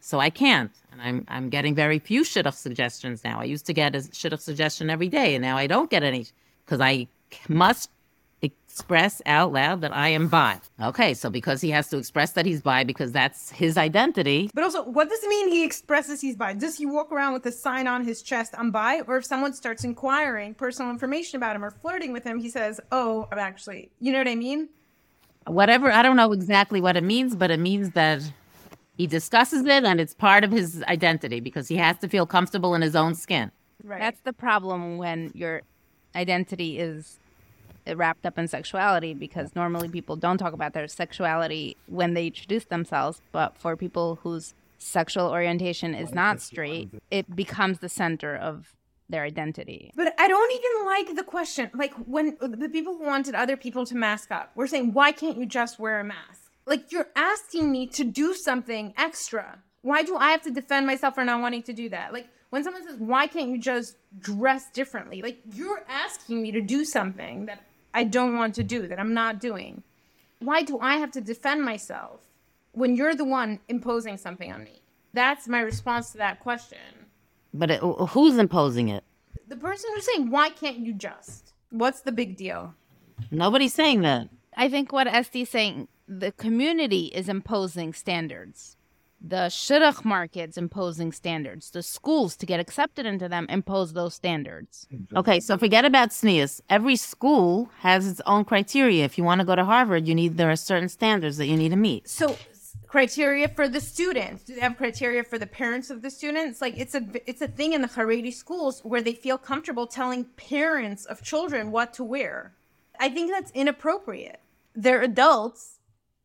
[0.03, 0.71] So I can't.
[0.91, 3.39] And I'm I'm getting very few shidduch suggestions now.
[3.39, 6.27] I used to get a shidduch suggestion every day, and now I don't get any
[6.65, 7.07] because I
[7.47, 7.89] must
[8.41, 10.59] express out loud that I am bi.
[10.81, 14.49] Okay, so because he has to express that he's bi because that's his identity.
[14.53, 16.53] But also, what does it mean he expresses he's bi?
[16.53, 18.99] Does he walk around with a sign on his chest, I'm bi?
[19.07, 22.81] Or if someone starts inquiring personal information about him or flirting with him, he says,
[22.91, 24.67] Oh, I'm actually, you know what I mean?
[25.47, 28.21] Whatever, I don't know exactly what it means, but it means that
[28.95, 32.75] he discusses it and it's part of his identity because he has to feel comfortable
[32.75, 33.51] in his own skin.
[33.83, 33.99] Right.
[33.99, 35.61] That's the problem when your
[36.15, 37.19] identity is
[37.95, 42.65] wrapped up in sexuality because normally people don't talk about their sexuality when they introduce
[42.65, 48.73] themselves, but for people whose sexual orientation is not straight, it becomes the center of
[49.09, 49.91] their identity.
[49.95, 51.71] But I don't even like the question.
[51.73, 55.37] Like when the people who wanted other people to mask up, we're saying, why can't
[55.37, 56.42] you just wear a mask?
[56.65, 59.59] Like you're asking me to do something extra.
[59.81, 62.13] Why do I have to defend myself for not wanting to do that?
[62.13, 65.21] Like when someone says, why can't you just dress differently?
[65.21, 69.13] Like you're asking me to do something that I don't want to do, that I'm
[69.13, 69.83] not doing.
[70.39, 72.21] Why do I have to defend myself
[72.71, 74.81] when you're the one imposing something on me?
[75.13, 76.79] That's my response to that question.
[77.53, 79.03] But it, who's imposing it?
[79.47, 81.53] The person who's saying, why can't you just?
[81.69, 82.73] What's the big deal?
[83.29, 84.29] Nobody's saying that.
[84.55, 88.75] I think what Estee saying, the community is imposing standards.
[89.25, 91.71] The shidduch market's imposing standards.
[91.71, 94.85] The schools, to get accepted into them, impose those standards.
[95.15, 96.59] Okay, so forget about tznius.
[96.69, 99.05] Every school has its own criteria.
[99.05, 101.55] If you want to go to Harvard, you need there are certain standards that you
[101.55, 102.09] need to meet.
[102.09, 102.35] So,
[102.93, 104.43] criteria for the students.
[104.43, 106.61] Do they have criteria for the parents of the students?
[106.61, 110.25] Like it's a it's a thing in the Haredi schools where they feel comfortable telling
[110.35, 112.53] parents of children what to wear.
[112.99, 114.41] I think that's inappropriate.
[114.75, 115.72] They're adults.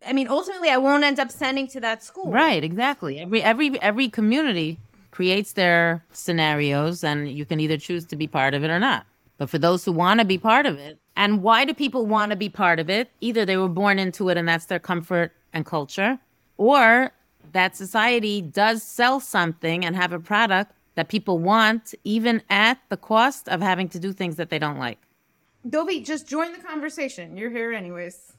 [0.07, 2.31] I mean, ultimately, I won't end up sending to that school.
[2.31, 3.19] Right, exactly.
[3.19, 4.79] Every every every community
[5.11, 9.07] creates their scenarios and you can either choose to be part of it or not.
[9.37, 12.31] But for those who want to be part of it, and why do people want
[12.31, 13.11] to be part of it?
[13.21, 16.19] Either they were born into it and that's their comfort and culture,
[16.57, 17.13] or
[17.53, 22.97] that society does sell something and have a product that people want even at the
[22.97, 24.99] cost of having to do things that they don't like.
[25.69, 27.37] Dobie, just join the conversation.
[27.37, 28.33] You're here anyways.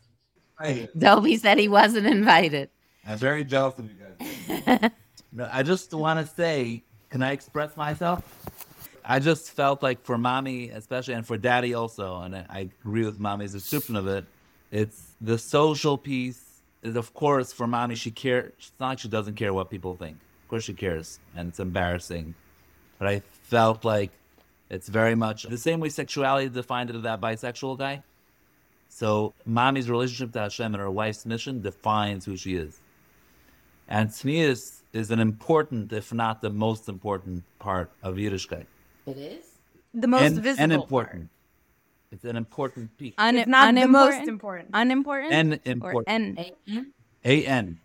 [0.98, 2.70] Dobie said he wasn't invited.
[3.08, 4.92] I'm very jealous of you guys.
[5.32, 8.24] no, I just want to say, can I express myself?
[9.06, 13.20] I just felt like for mommy, especially, and for daddy also, and I agree with
[13.20, 14.26] mommy's description of it.
[14.72, 17.96] It's the social piece is, of course, for mommy.
[17.96, 18.54] She cares.
[18.58, 20.18] It's not like she doesn't care what people think.
[20.44, 22.36] Of course, she cares, and it's embarrassing.
[23.00, 24.12] But I felt like
[24.70, 28.04] it's very much the same way sexuality defined it that bisexual guy.
[29.00, 32.82] So mommy's relationship to Hashem and her wife's mission defines who she is.
[33.88, 38.66] And tznius is an important, if not the most important part of Yiddishkeit.
[39.08, 39.46] It is?
[39.94, 40.64] The most and, visible.
[40.64, 40.84] and part.
[40.84, 41.30] important.
[42.12, 43.14] It's an important piece.
[43.18, 44.30] Un- It's not the most unimportant?
[44.36, 44.70] important.
[44.74, 45.34] Unimportant?
[45.34, 46.40] N Or important.
[46.68, 46.94] N?
[47.24, 47.80] A N.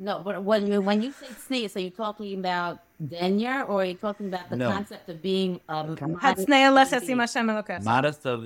[0.00, 2.80] No, but when you when you say tznius, are you talking about
[3.14, 4.72] denya or are you talking about the No.
[4.72, 7.84] concept of being um Hatznei les esim Hashem Elokecha.
[7.84, 8.38] Modest of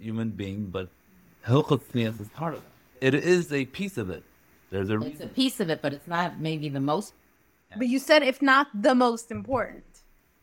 [0.00, 0.88] human being, but
[1.46, 3.14] Hilchot tznius is part of it.
[3.14, 4.24] It is a piece of it.
[4.70, 7.14] There's a It's a piece of it, but it's not maybe the most.
[7.76, 9.84] But you said if not the most important.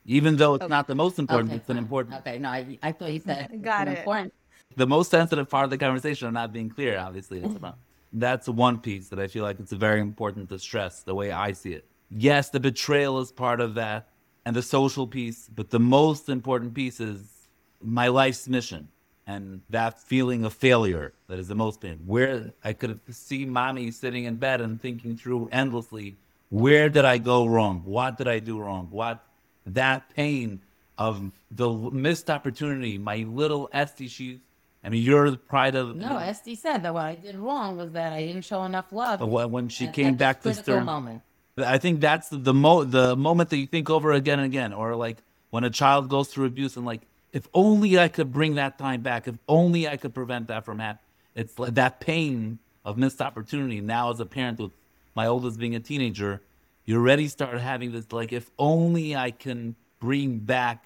[0.05, 1.83] Even though it's not the most important, Okay, it's an fine.
[1.83, 2.15] important.
[2.19, 3.99] Okay, no, I, I thought he said it's Got an it.
[3.99, 4.33] important.
[4.75, 7.39] The most sensitive part of the conversation, I'm not being clear, obviously.
[7.39, 7.77] It's about.
[8.13, 11.51] That's one piece that I feel like it's very important to stress the way I
[11.53, 11.85] see it.
[12.09, 14.09] Yes, the betrayal is part of that
[14.45, 17.47] and the social piece, but the most important piece is
[17.81, 18.87] my life's mission
[19.25, 21.99] and that feeling of failure that is the most pain.
[22.05, 26.17] Where I could see mommy sitting in bed and thinking through endlessly,
[26.49, 27.81] where did I go wrong?
[27.85, 28.87] What did I do wrong?
[28.91, 29.23] What
[29.65, 30.61] that pain
[30.97, 34.41] of the missed opportunity, my little Estee, she,
[34.83, 37.91] I mean, you're the pride of No, Estee said that what I did wrong was
[37.93, 39.19] that I didn't show enough love.
[39.19, 41.21] But when she at- came at back to Stern, moment.
[41.57, 44.73] I think that's the the, mo- the moment that you think over again and again,
[44.73, 45.17] or like
[45.49, 47.01] when a child goes through abuse and like,
[47.33, 50.79] if only I could bring that time back, if only I could prevent that from
[50.79, 50.99] happening.
[51.35, 53.81] It's like that pain of missed opportunity.
[53.81, 54.71] Now, as a parent with
[55.15, 56.41] my oldest being a teenager,
[56.85, 60.85] you already start having this like, if only I can bring back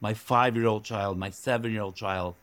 [0.00, 2.36] my five year old child, my seven year old child,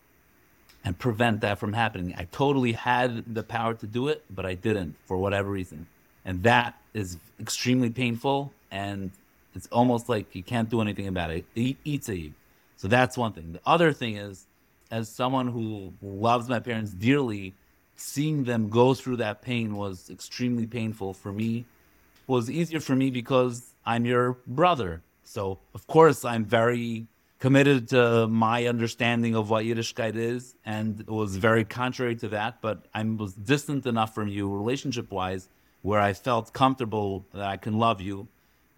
[0.84, 2.14] and prevent that from happening.
[2.18, 5.88] I totally had the power to do it, but I didn't for whatever reason.
[6.26, 8.52] And that is extremely painful.
[8.72, 9.12] And
[9.56, 11.46] it's almost like you can't do anything about it.
[11.56, 12.34] It eats at you.
[12.80, 13.52] So that's one thing.
[13.52, 14.48] The other thing is,
[14.90, 17.54] as someone who loves my parents dearly,
[17.98, 21.58] seeing them go through that pain was extremely painful for me.
[21.58, 25.02] It was easier for me because I'm your brother.
[25.26, 27.06] So, of course, I'm very
[27.40, 32.62] committed to my understanding of what Yiddishkeit is, and it was very contrary to that.
[32.62, 35.50] But I was distant enough from you, relationship wise,
[35.82, 38.30] where I felt comfortable that I can love you.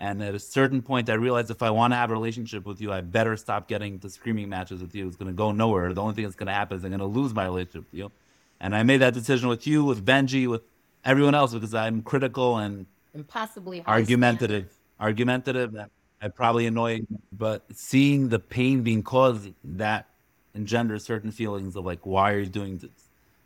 [0.02, 2.82] And at a certain point, I realized if I want to have a relationship with
[2.82, 5.08] you, I better stop getting the screaming matches with you.
[5.08, 5.94] It's going to go nowhere.
[5.94, 7.94] The only thing that's going to happen is I'm going to lose my relationship with
[7.94, 8.12] you.
[8.60, 10.64] And I made that decision with you, with Benji, with
[11.06, 14.74] everyone else because I'm critical and Impossibly argumentative.
[15.00, 15.78] Argumentative.
[16.20, 20.08] I probably annoy, but seeing the pain being caused that
[20.56, 22.90] engenders certain feelings of like, why are you doing this?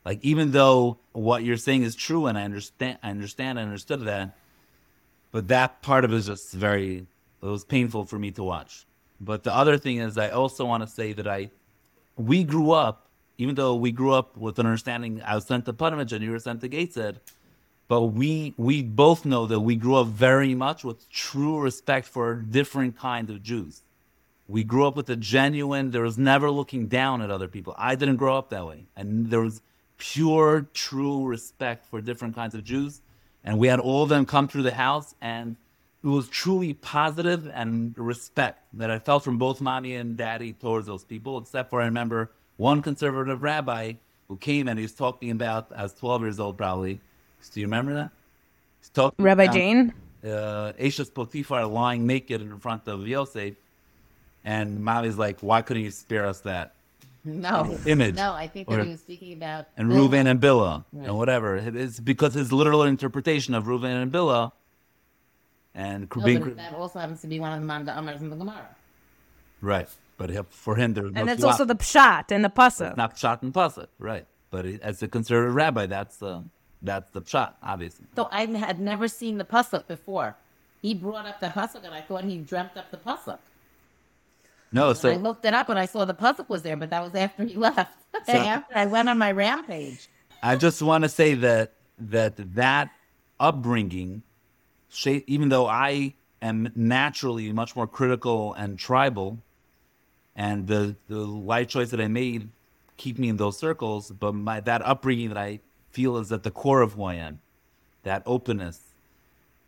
[0.06, 4.06] Like, even though what you're saying is true, and I understand, I understand, I understood
[4.06, 4.38] that,
[5.36, 7.06] but that part of it is just very,
[7.44, 8.86] it was painful for me to watch.
[9.20, 11.52] But the other thing is, I also want to say that I,
[12.16, 15.74] we grew up, even though we grew up with an understanding, I was sent to
[15.74, 17.20] Ponevezh and you were sent to Gateshead,
[17.90, 22.36] but we we both know that we grew up very much with true respect for
[22.36, 23.82] different kind of Jews.
[24.48, 25.92] We grew up with a genuine.
[25.92, 27.76] There was never looking down at other people.
[27.78, 29.62] I didn't grow up that way, and there was
[29.98, 33.02] pure, true respect for different kinds of Jews,
[33.46, 35.56] and we had all of them come through the house, and
[36.04, 40.88] it was truly positive and respect that I felt from both mommy and daddy towards
[40.88, 41.38] those people.
[41.38, 43.94] Except for I remember one conservative rabbi
[44.28, 45.72] who came and he was talking about.
[45.76, 47.00] I was 12 years old probably.
[47.54, 48.12] Do you remember that?
[48.82, 49.94] He's talking Rabbi about, Jane?
[50.24, 53.56] uh, Eshes Potiphar lying naked in front of Yosef,
[54.44, 56.75] and mommy's like, "Why couldn't you spare us that?"
[57.48, 57.78] No.
[57.86, 58.16] Image.
[58.16, 59.66] No, I think Or- that he was speaking about.
[59.78, 61.08] And Bill- Reuven and Bilhah, Right.
[61.08, 61.56] and whatever.
[61.56, 64.52] It's because his literal interpretation of Reuven and Bilhah,
[65.74, 68.30] and No, being but that also happens to be one of the Manda Amars in
[68.30, 68.68] the Gemara.
[69.62, 69.90] right.
[70.18, 72.96] But for him, there was And no it's also op- the pshat and the pasuk.
[72.96, 74.26] not pshat and pasuk, right?
[74.50, 76.44] But as a conservative rabbi, that's the
[76.82, 78.06] that's the pshat, obviously.
[78.16, 80.38] So I had never seen the pasuk before.
[80.82, 83.40] He brought up the pasuk, and I thought he dreamt up the pasuk.
[84.72, 87.02] No, so I looked it up, and I saw the pasuk was there, but that
[87.04, 87.94] was after he left.
[88.26, 90.10] So- after I went on my rampage.
[90.44, 92.90] I just want to say that that that
[93.40, 94.22] upbringing,
[95.06, 99.40] even though I am naturally much more critical and tribal,
[100.36, 102.50] and the the life choice that I made
[102.98, 105.60] keep me in those circles, but my that upbringing that I
[105.92, 107.40] feel is at the core of who I am,
[108.04, 108.80] that openness,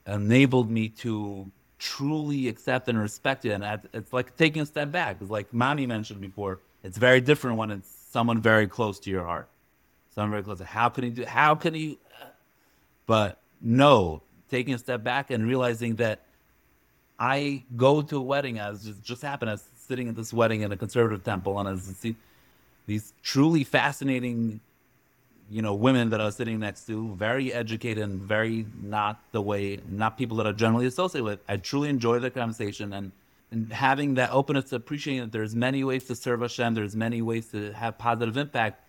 [0.06, 3.52] enabled me to truly accept and respect it.
[3.52, 5.18] And it's like taking a step back.
[5.22, 6.60] It's like Mommy mentioned before.
[6.84, 9.48] It's very different when it's someone very close to your heart.
[10.14, 10.58] Someone very close.
[10.60, 11.26] To, How can he do?
[11.26, 12.00] How can he?
[13.06, 16.22] But no, taking a step back and realizing that
[17.20, 20.72] I go to a wedding as just, just happened as sitting at this wedding in
[20.72, 22.06] a conservative temple and as
[22.86, 24.60] these truly fascinating,
[25.50, 29.42] you know, women that I was sitting next to, very educated and very not the
[29.42, 31.40] way, not people that I generally associate with.
[31.48, 33.12] I truly enjoy the conversation and,
[33.52, 37.22] and having that openness to appreciating that there's many ways to serve Hashem, there's many
[37.22, 38.82] ways to have positive impact.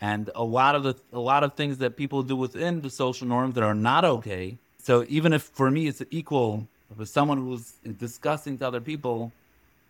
[0.00, 3.26] And a lot of the a lot of things that people do within the social
[3.26, 4.58] norms that are not okay.
[4.82, 9.30] So even if for me it's equal with someone who's disgusting to other people,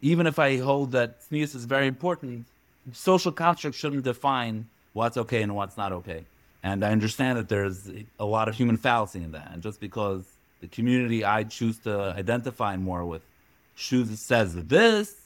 [0.03, 2.45] even if I hold that tznius is very important,
[2.93, 6.24] social construct shouldn't define what's okay and what's not okay.
[6.62, 9.51] And I understand that there's a lot of human fallacy in that.
[9.53, 10.24] And just because
[10.61, 13.22] the community I choose to identify more with
[13.74, 15.16] shoes says this.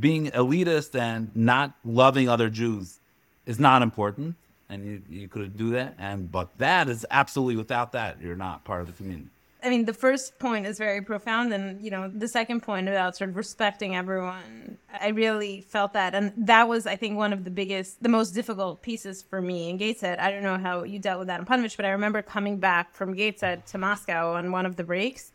[0.00, 2.98] Being elitist and not loving other Jews
[3.44, 4.36] is not important,
[4.70, 5.94] and you, you could do that.
[5.98, 9.28] And but that is absolutely without that, you're not part of the community.
[9.66, 13.16] I mean, the first point is very profound, and you know, the second point about
[13.16, 17.42] sort of respecting everyone, I really felt that, and that was, I think, one of
[17.42, 20.20] the biggest, the most difficult pieces for me in Gateshead.
[20.20, 22.94] I don't know how you dealt with that in Ponevezh, but I remember coming back
[22.94, 25.32] from Gateshead to Moscow on one of the breaks,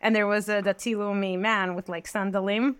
[0.00, 2.76] and there was a Dati Leumi man with like sandalim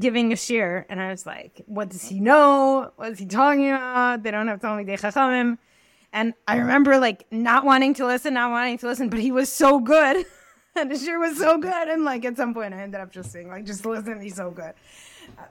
[0.00, 2.90] giving a shiur, and I was like, what does he know?
[2.96, 4.24] What is he talking about?
[4.24, 5.58] They don't have Talmidei Chachamim.
[6.12, 9.48] And I remember like not wanting to listen, not wanting to listen, but he was
[9.48, 10.26] so good.
[10.76, 11.88] and the shiur was so good.
[11.88, 14.50] And like at some point I ended up just saying, like, just listen, he's so
[14.50, 14.74] good.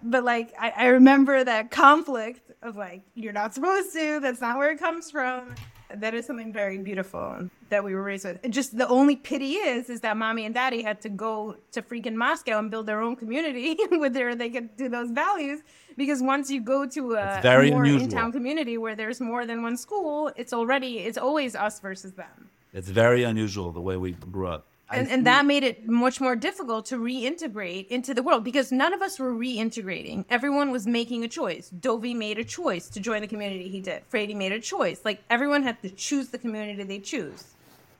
[0.04, 4.58] But like I, I remember that conflict of like, you're not supposed to, that's not
[4.58, 5.56] where it comes from.
[5.96, 8.40] That is something very beautiful that we were raised with.
[8.44, 11.82] And just the only pity is, is that mommy and daddy had to go to
[11.82, 15.62] freaking Moscow and build their own community where they could do those values.
[15.98, 18.04] Because once you go to a very more unusual.
[18.04, 22.50] in-town community where there's more than one school, it's already it's always us versus them.
[22.72, 24.68] It's very unusual the way we grew up.
[24.92, 28.94] And, and that made it much more difficult to reintegrate into the world because none
[28.94, 30.26] of us were reintegrating.
[30.30, 31.72] Everyone was making a choice.
[31.80, 34.04] Dovi made a choice to join the community he did.
[34.08, 35.02] Frady made a choice.
[35.06, 37.44] Like everyone had to choose the community they choose.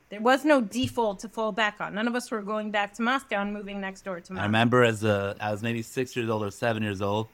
[0.08, 1.94] There was no default to fall back on.
[1.94, 4.42] None of us were going back to Moscow and moving next door to Moscow.
[4.42, 7.28] I remember as a, I was maybe six years old or seven years old,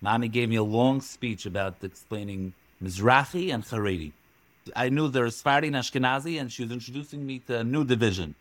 [0.00, 4.12] mommy gave me a long speech about explaining Mizrahi and Haredi.
[4.76, 7.84] I knew there was Sephardi and Ashkenazi, and she was introducing me to a new
[7.84, 8.34] division,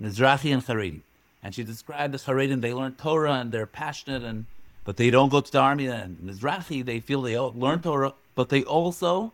[0.00, 1.00] Mizrahi and Haredi.
[1.42, 4.46] And she described the Haredim, they learn Torah and they're passionate, and
[4.84, 5.86] but they don't go to the army.
[5.86, 9.32] And Mizrahi, they feel they learn Torah, but they also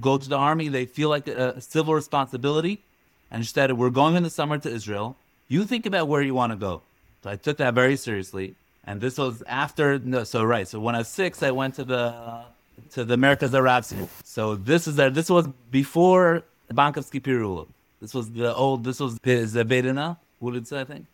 [0.00, 0.68] go to the army.
[0.68, 2.82] They feel like a, civil responsibility.
[3.30, 5.16] And she said, We're going in the summer to Israel.
[5.48, 6.82] You think about where you want to go.
[7.22, 8.54] So I took that very seriously.
[8.86, 10.68] And this was after, no, so right.
[10.68, 12.44] So when I was six, I went to the
[12.92, 13.84] to the Americas Arab.
[14.24, 15.10] So this is there.
[15.10, 16.42] This was before
[16.72, 17.68] Bankovsky Pirulov.
[18.04, 21.06] This was the old, this was the Bedina, Wulitza, I think.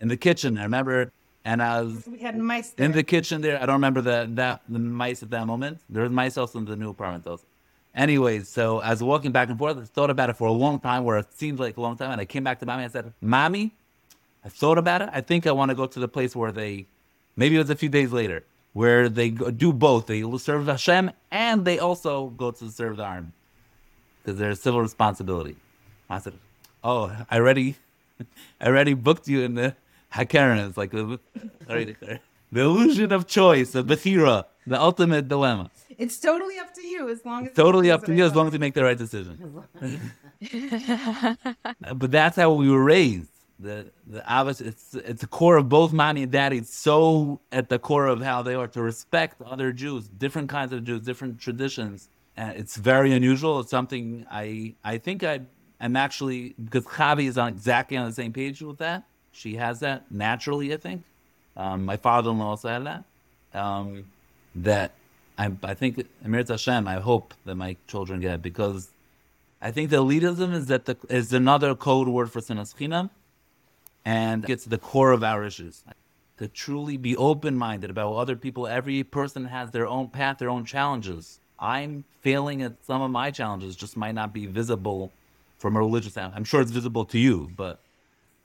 [0.00, 1.10] In the kitchen, I remember.
[1.44, 3.56] And I was we had mice in the kitchen there.
[3.60, 5.80] I don't remember the that the mice at that moment.
[5.88, 7.46] There was mice also in the new apartment also.
[7.94, 9.76] Anyways, so I was walking back and forth.
[9.76, 12.12] I thought about it for a long time, where it seemed like a long time.
[12.12, 13.72] And I came back to mommy and I said, "Mommy,
[14.44, 15.08] I thought about it.
[15.12, 16.86] I think I want to go to the place where they,
[17.34, 20.06] maybe it was a few days later, where they go, do both.
[20.06, 23.32] They serve Hashem and they also go to serve the army
[24.22, 25.56] because there's civil responsibility."
[26.10, 26.34] I said,
[26.82, 27.76] "Oh, I already,
[28.60, 29.74] I already booked you in the
[30.12, 30.68] Hakaren.
[30.68, 31.20] It's like the,
[32.52, 35.70] the illusion of choice, the bechira, the ultimate dilemma.
[35.96, 38.52] It's totally up to you as long as Totally up to you as long as
[38.52, 39.62] you make the right decision.
[41.94, 43.28] but that's how we were raised.
[43.58, 46.58] The the Abbas, it's it's the core of both mommy and daddy.
[46.58, 50.72] It's so at the core of how they are to respect other Jews, different kinds
[50.72, 52.08] of Jews, different traditions.
[52.38, 53.60] And it's very unusual.
[53.60, 55.40] It's something I I think I
[55.80, 59.04] I'm actually because Chavi is on exactly on the same page with that.
[59.32, 61.04] She has that naturally, I think.
[61.56, 63.04] Um, my father-in-law also had that.
[63.58, 64.04] Um,
[64.54, 64.92] that
[65.38, 66.86] I I think Emir Hashem.
[66.86, 68.90] I hope that my children get it because
[69.62, 73.10] I think the elitism is that the is another code word for sinas chinam,
[74.04, 75.82] and it's the core of our issues.
[76.38, 80.64] To truly be open-minded about other people, every person has their own path, their own
[80.64, 81.38] challenges.
[81.58, 85.12] I'm failing at some of my challenges, just might not be visible
[85.60, 86.36] from a religious standpoint.
[86.38, 87.80] I'm sure it's visible to you, but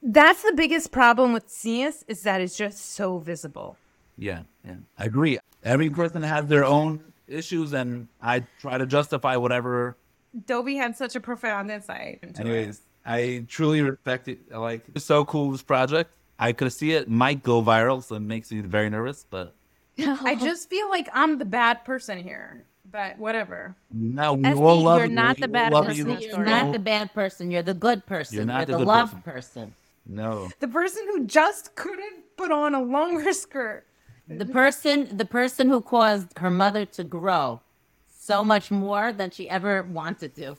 [0.03, 3.77] That's the biggest problem with CS is that it's just so visible.
[4.17, 5.39] yeah, yeah, I agree.
[5.63, 9.97] Every person has their own issues, and I try to justify whatever
[10.45, 12.19] Dovi had such a profound insight.
[12.21, 12.45] into it.
[12.45, 14.51] Anyways, I truly respect it.
[14.51, 16.13] Like, it's so cool this project.
[16.37, 19.25] I could see it might go viral, so it makes me very nervous.
[19.29, 19.55] But
[19.97, 23.75] I just feel like I'm the bad person here, but whatever.
[23.91, 25.13] no, we Estee, all love you're you.
[25.15, 26.09] not We the all bad love person.
[26.09, 26.17] you.
[26.19, 27.51] You're You're not the bad person.
[27.51, 28.35] You're the good person.
[28.35, 29.21] You're You're, not the the, good love person.
[29.21, 29.75] person.
[30.07, 33.85] No, The person who just couldn't put on a longer skirt.
[34.27, 37.61] The person, the person who caused her mother to grow
[38.07, 40.55] so much more than she ever wanted to.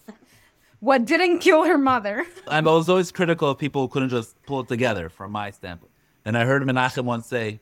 [0.81, 2.27] What didn't kill her mother?
[2.49, 5.91] I was always critical of people who couldn't just pull it together, from my standpoint.
[6.25, 7.61] And I heard Menachem once say,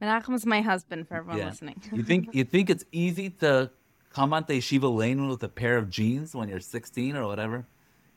[0.00, 1.80] Menachem is my husband for everyone "Yeah, listening.
[1.92, 3.70] you think you think it's easy to
[4.12, 7.66] come onto Yeshiva Lane with a pair of jeans when you're 16 or whatever?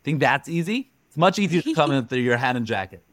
[0.03, 0.91] Think that's easy?
[1.07, 3.03] It's much easier to come in with your hat and jacket.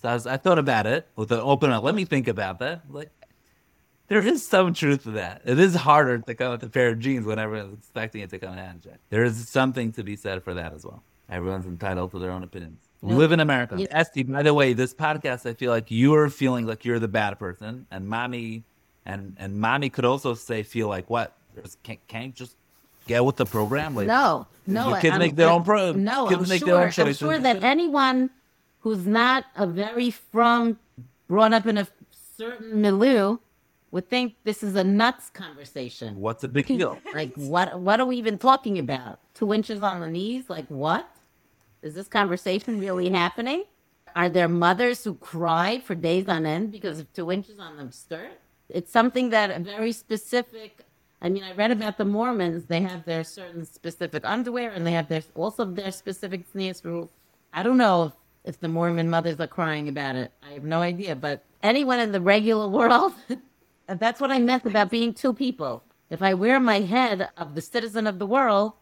[0.00, 1.84] So I, was, I thought about it with an open up.
[1.84, 2.82] Let me think about that.
[2.90, 3.10] Like,
[4.08, 5.42] there is some truth to that.
[5.44, 8.38] It is harder to come with a pair of jeans when everyone's expecting it to
[8.38, 9.00] come in a hat and jacket.
[9.10, 11.02] There is something to be said for that as well.
[11.30, 12.80] Everyone's entitled to their own opinions.
[13.00, 13.76] We live in America.
[13.78, 13.86] Yeah.
[13.90, 17.36] Estee, by the way, this podcast, I feel like you're feeling like you're the bad
[17.38, 18.62] person, and mommy,
[19.04, 21.36] and and mommy could also say feel like what?
[21.82, 22.56] Can't, can't just
[23.06, 23.94] get with the program?
[23.94, 24.94] Like No, no.
[25.00, 27.38] Kids I'm- make their own pro- No, kids I'm make sure, their own I'm sure
[27.38, 28.30] that anyone
[28.80, 30.78] who's not a very frum,
[31.28, 31.86] brought up in a
[32.36, 33.38] certain milieu,
[33.90, 36.16] would think this is a nuts conversation.
[36.16, 36.98] What's a big deal?
[37.14, 37.78] Like, what?
[37.80, 39.18] What are we even talking about?
[39.34, 40.48] Two inches on the knees?
[40.48, 41.08] Like, what?
[41.82, 43.64] Is this conversation really happening?
[44.14, 47.92] Are there mothers who cry for days on end because of two inches on the
[47.92, 48.38] skirt?
[48.68, 50.84] It's something that a very specific.
[51.22, 52.66] I mean, I read about the Mormons.
[52.66, 57.10] They have their certain specific underwear, and they have their also their specific tznius rules.
[57.52, 58.12] I don't know if,
[58.54, 60.32] if the Mormon mothers are crying about it.
[60.42, 61.14] I have no idea.
[61.14, 63.12] But anyone in the regular world,
[63.86, 65.84] that's what I meant about being two people.
[66.10, 68.72] If I wear my head of the citizen of the world,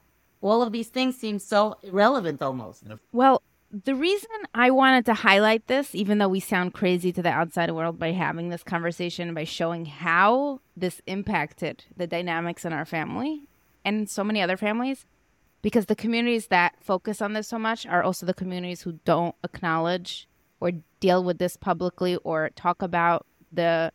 [0.41, 2.84] all of these things seem so irrelevant almost.
[3.12, 7.30] Well, the reason I wanted to highlight this, even though we sound crazy to the
[7.30, 12.84] outside world by having this conversation, by showing how this impacted the dynamics in our
[12.84, 13.48] family
[13.84, 15.06] and so many other families,
[15.62, 19.36] because the communities that focus on this so much are also the communities who don't
[19.44, 23.92] acknowledge or deal with this publicly or talk about the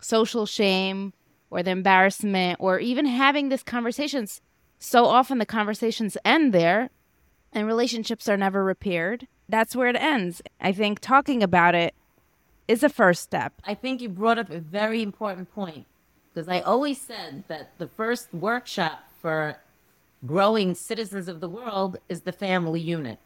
[0.00, 1.14] social shame
[1.50, 4.42] or the embarrassment or even having these conversations.
[4.78, 6.90] So often the conversations end there
[7.54, 9.28] and relationships are never repaired.
[9.48, 10.42] That's where it ends.
[10.60, 11.94] I think talking about it
[12.66, 13.52] is a first step.
[13.64, 15.86] I think you brought up a very important point
[16.32, 19.58] because I always said that the first workshop for
[20.26, 23.18] growing citizens of the world is the family unit.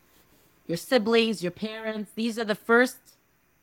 [0.66, 2.97] Your siblings, your parents, these are the first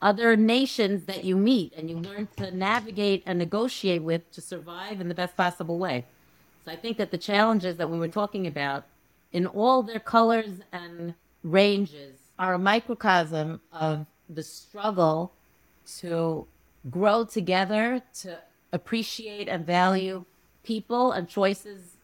[0.01, 4.99] other nations that you meet and you learn to navigate and negotiate with to survive
[4.99, 6.05] in the best possible way.
[6.63, 8.85] So I think that the challenges that we were talking about
[9.35, 11.13] in all their colors and
[11.43, 15.33] ranges are a microcosm of the struggle
[15.97, 16.47] to
[16.89, 18.39] grow together, to
[18.71, 20.23] appreciate and value
[20.63, 21.97] people and choices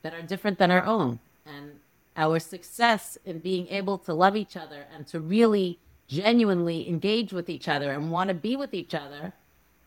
[0.00, 1.18] that are different than our own.
[1.44, 1.72] And
[2.16, 7.50] our success in being able to love each other and to really genuinely engage with
[7.50, 9.34] each other and want to be with each other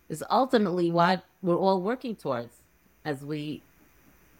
[0.09, 2.53] is ultimately what we're all working towards
[3.03, 3.63] as we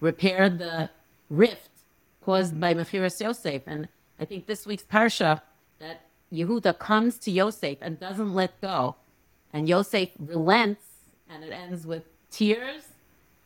[0.02, 0.92] repair the
[1.32, 1.70] rift
[2.28, 3.62] caused by Mechiras Yosef.
[3.66, 3.88] And
[4.20, 5.42] I think this week's parsha
[5.80, 6.02] that
[6.32, 8.98] Yehuda comes to Yosef and doesn't let go,
[9.54, 10.88] and Yosef relents,
[11.30, 12.84] and it ends with tears,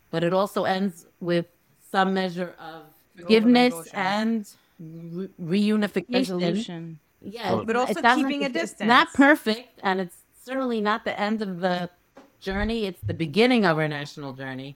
[0.09, 1.45] but it also ends with
[1.91, 2.82] some measure of
[3.15, 6.39] forgiveness and re- reunification.
[6.39, 6.99] Resolution.
[7.21, 8.88] Yeah, But also it keeping a it's distance.
[8.88, 11.91] Not perfect, and it's certainly not the end of the
[12.39, 12.88] journey.
[12.88, 14.75] It's the beginning of our national journey.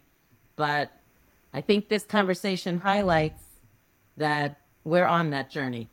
[0.55, 0.91] But
[1.55, 3.44] I think this conversation highlights
[4.17, 5.89] that we're on that journey.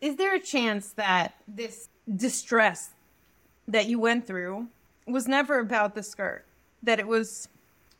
[0.00, 2.90] Is there a chance that this distress
[3.68, 4.68] that you went through
[5.06, 6.44] was never about the skirt?
[6.82, 7.48] That it was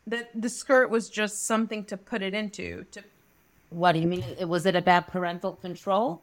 [0.06, 3.02] that the skirt was just something to put it into to
[3.68, 4.24] What do you mean?
[4.48, 6.22] Was it about parental control?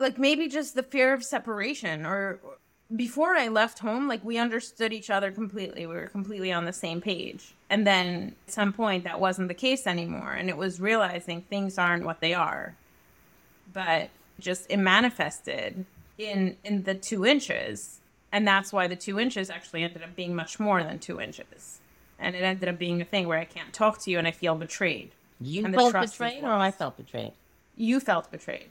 [0.00, 2.58] like maybe just the fear of separation or or-
[2.94, 5.86] before I left home like we understood each other completely.
[5.86, 7.54] We were completely on the same page.
[7.70, 10.32] And then at some point that wasn't the case anymore.
[10.32, 12.74] And it was realizing things aren't what they are
[13.74, 14.08] but
[14.40, 15.84] just it manifested
[16.16, 18.00] in in the two inches.
[18.32, 21.80] And that's why the two inches actually ended up being much more than two inches.
[22.18, 24.30] And it ended up being a thing where I can't talk to you and I
[24.30, 25.10] feel betrayed.
[25.40, 26.52] You And felt betrayed, or.
[26.52, 27.32] I felt betrayed?
[27.76, 28.68] you felt betrayed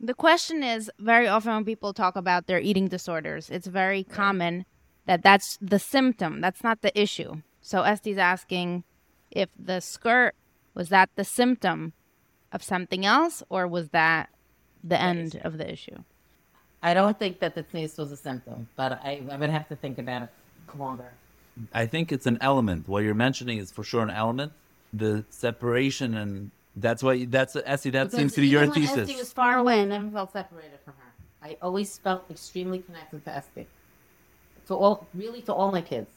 [0.00, 4.64] The question is very often when people talk about their eating disorders, it's very common
[5.06, 6.40] that that's the symptom.
[6.40, 7.42] That's not the issue.
[7.60, 8.84] So Estee's asking
[9.30, 10.34] if the skirt
[10.74, 11.94] was that the symptom
[12.52, 14.30] of something else or was that
[14.84, 16.04] the end of the issue?
[16.82, 19.76] I don't think that the tznius was a symptom, but I, I would have to
[19.76, 20.28] think about it
[20.78, 21.10] longer.
[21.74, 22.88] I think it's an element.
[22.88, 24.52] What you're mentioning is for sure an element.
[24.92, 27.90] The separation and that's what that's Essie.
[27.90, 28.98] That seems to be your thesis.
[28.98, 31.12] Estee was far away, I never felt separated from her.
[31.42, 33.66] I always felt extremely connected to Estee.
[34.66, 36.10] To all, really, to all my kids.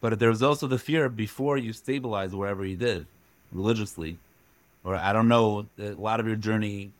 [0.00, 3.06] But there was also the fear before you stabilized wherever you did,
[3.52, 4.18] religiously,
[4.84, 5.66] or I don't know.
[5.78, 6.92] A lot of your journey,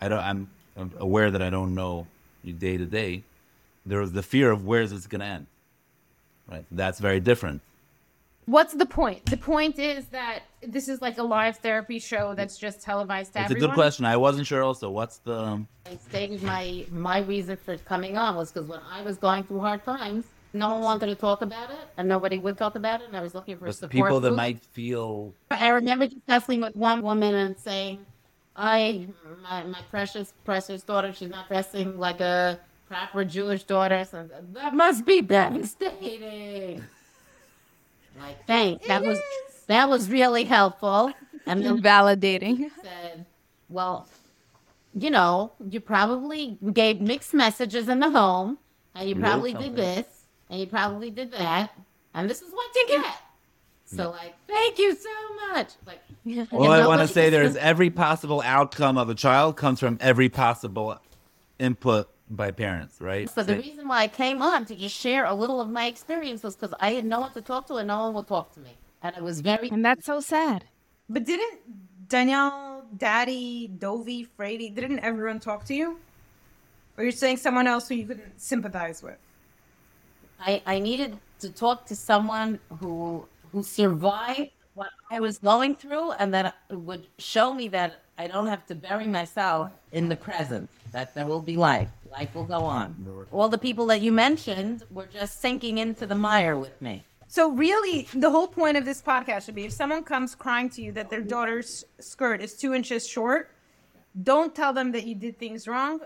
[0.00, 0.20] I don't.
[0.20, 2.06] I'm, I'm aware that I don't know
[2.42, 3.22] you day to day.
[3.86, 5.46] There was the fear of where's this going to end,
[6.50, 6.64] right?
[6.70, 7.62] That's very different.
[8.46, 9.24] What's the point?
[9.26, 13.42] The point is that this is like a live therapy show that's just televised to
[13.42, 14.04] It's a good question.
[14.04, 14.62] I wasn't sure.
[14.62, 18.80] Also, what's the um, I stated my my reason for coming on was because when
[18.90, 22.38] I was going through hard times, no one wanted to talk about it, and nobody
[22.38, 24.36] would talk about it, and I was looking for a the support people that group.
[24.36, 28.04] might feel I remember discussing with one woman and saying,
[28.56, 29.08] I,
[29.42, 34.04] my, my precious, precious daughter, she's not dressing like a proper Jewish daughter.
[34.04, 36.84] So that must be devastating.
[38.18, 38.86] Like, thanks.
[38.86, 39.18] That was
[39.66, 41.12] that was really helpful.
[41.46, 42.70] And then Validating.
[42.82, 43.26] said,
[43.68, 44.08] "Well,
[44.94, 48.58] you know, you probably gave mixed messages in the home,
[48.94, 49.76] and you You probably did eh?
[49.76, 50.06] this,
[50.48, 51.70] and you probably did that,
[52.14, 53.14] and this is what you get."
[53.86, 55.08] So, like, thank you so
[55.52, 55.68] much.
[55.86, 56.00] Like,
[56.52, 59.98] All I want to say there is every possible outcome of a child comes from
[60.00, 60.98] every possible
[61.58, 63.28] input by parents, right?
[63.28, 66.42] So the reason why I came on to just share a little of my experience
[66.42, 68.60] was because I had no one to talk to and no one would talk to
[68.60, 68.76] me.
[69.02, 70.64] And it was very And that's so sad.
[71.08, 71.60] But didn't
[72.08, 75.98] Danielle, Daddy, Dovi, Frady, didn't everyone talk to you?
[76.96, 79.18] Or you're saying someone else who you couldn't sympathize with?
[80.40, 86.12] I, I needed to talk to someone who who survived what I was going through
[86.12, 90.68] and that would show me that I don't have to bury myself in the present,
[90.92, 91.90] that there will be life.
[92.18, 93.26] Life will go on.
[93.32, 97.02] All the people that you mentioned were just sinking into the mire with me.
[97.26, 100.82] So really, the whole point of this podcast should be: if someone comes crying to
[100.82, 103.50] you that their daughter's skirt is two inches short,
[104.22, 106.00] don't tell them that you did things wrong.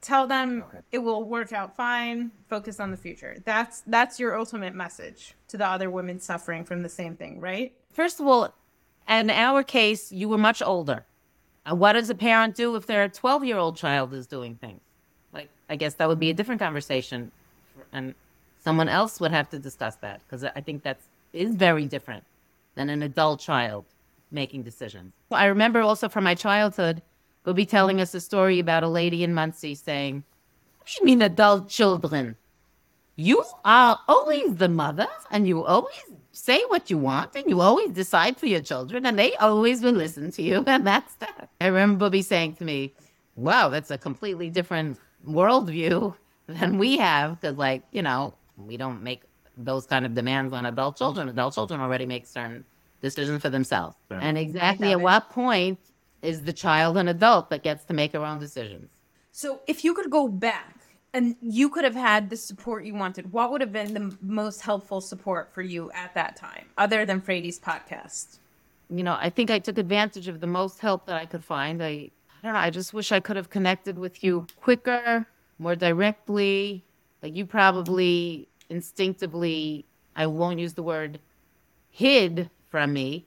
[0.00, 0.62] Tell them
[0.92, 2.30] it will work out fine.
[2.48, 3.38] Focus on the future.
[3.44, 7.72] That's that's your ultimate message to the other women suffering from the same thing, right?
[7.92, 8.54] First of all,
[9.08, 11.06] in our case, you were much older.
[11.68, 14.80] Uh, what does a parent do if their 12 year old child is doing things?
[15.34, 17.32] Like, I guess that would be a different conversation.
[17.92, 18.14] And
[18.62, 20.98] someone else would have to discuss that because I think that
[21.32, 22.24] is very different
[22.76, 23.84] than an adult child
[24.30, 25.12] making decisions.
[25.30, 27.02] I remember also from my childhood,
[27.52, 30.24] be telling us a story about a lady in Monsey saying,
[30.78, 32.36] What do you mean adult children?
[33.16, 37.90] You are always the mother, and you always say what you want, and you always
[37.90, 41.50] decide for your children, and they always will listen to you, and that's that.
[41.60, 42.94] I remember Bubby saying to me,
[43.36, 46.14] Wow, that's a completely different worldview
[46.46, 49.22] than we have, because, like, you know, we don't make
[49.56, 51.28] those kind of demands on adult children.
[51.28, 52.64] Adult children already make certain
[53.00, 53.96] decisions for themselves.
[54.10, 54.18] Sure.
[54.20, 55.78] And exactly at what point
[56.22, 58.88] is the child an adult that gets to make her own decisions?
[59.30, 60.76] So if you could go back
[61.12, 64.60] and you could have had the support you wanted, what would have been the most
[64.60, 68.38] helpful support for you at that time, other than Frady's podcast?
[68.90, 71.82] you know, I think I took advantage of the most help that I could find.
[71.82, 72.10] I,
[72.44, 72.60] I don't know.
[72.60, 75.26] I just wish I could have connected with you quicker,
[75.58, 76.84] more directly.
[77.22, 81.20] Like you probably instinctively, I won't use the word
[81.88, 83.24] hid from me,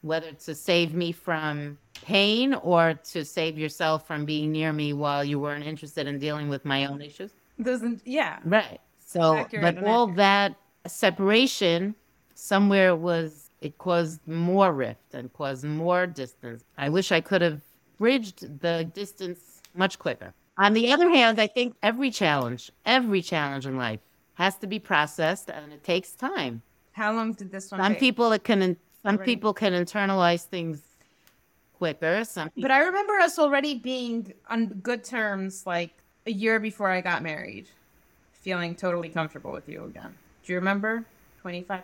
[0.00, 5.24] whether to save me from pain or to save yourself from being near me while
[5.24, 7.30] you weren't interested in dealing with my own issues.
[7.62, 8.40] Doesn't yeah.
[8.44, 8.80] Right.
[8.98, 10.16] So, Accurate but all accurate.
[10.16, 10.56] that
[10.88, 11.94] separation
[12.34, 16.64] somewhere was it caused more rift and caused more distance.
[16.76, 17.60] I wish I could have
[17.98, 20.32] bridged the distance much quicker.
[20.58, 24.00] On the other hand, I think every challenge, every challenge in life
[24.34, 26.62] has to be processed and it takes time.
[26.92, 28.00] How long did this one Some take?
[28.00, 29.24] people it can some Right.
[29.24, 30.82] people can internalize things
[31.78, 32.24] quicker.
[32.24, 35.90] Some people But I remember us already being on good terms like
[36.26, 37.68] a year before I got married,
[38.32, 40.14] feeling totally comfortable with you again.
[40.44, 41.04] Do you remember?
[41.42, 41.82] 25.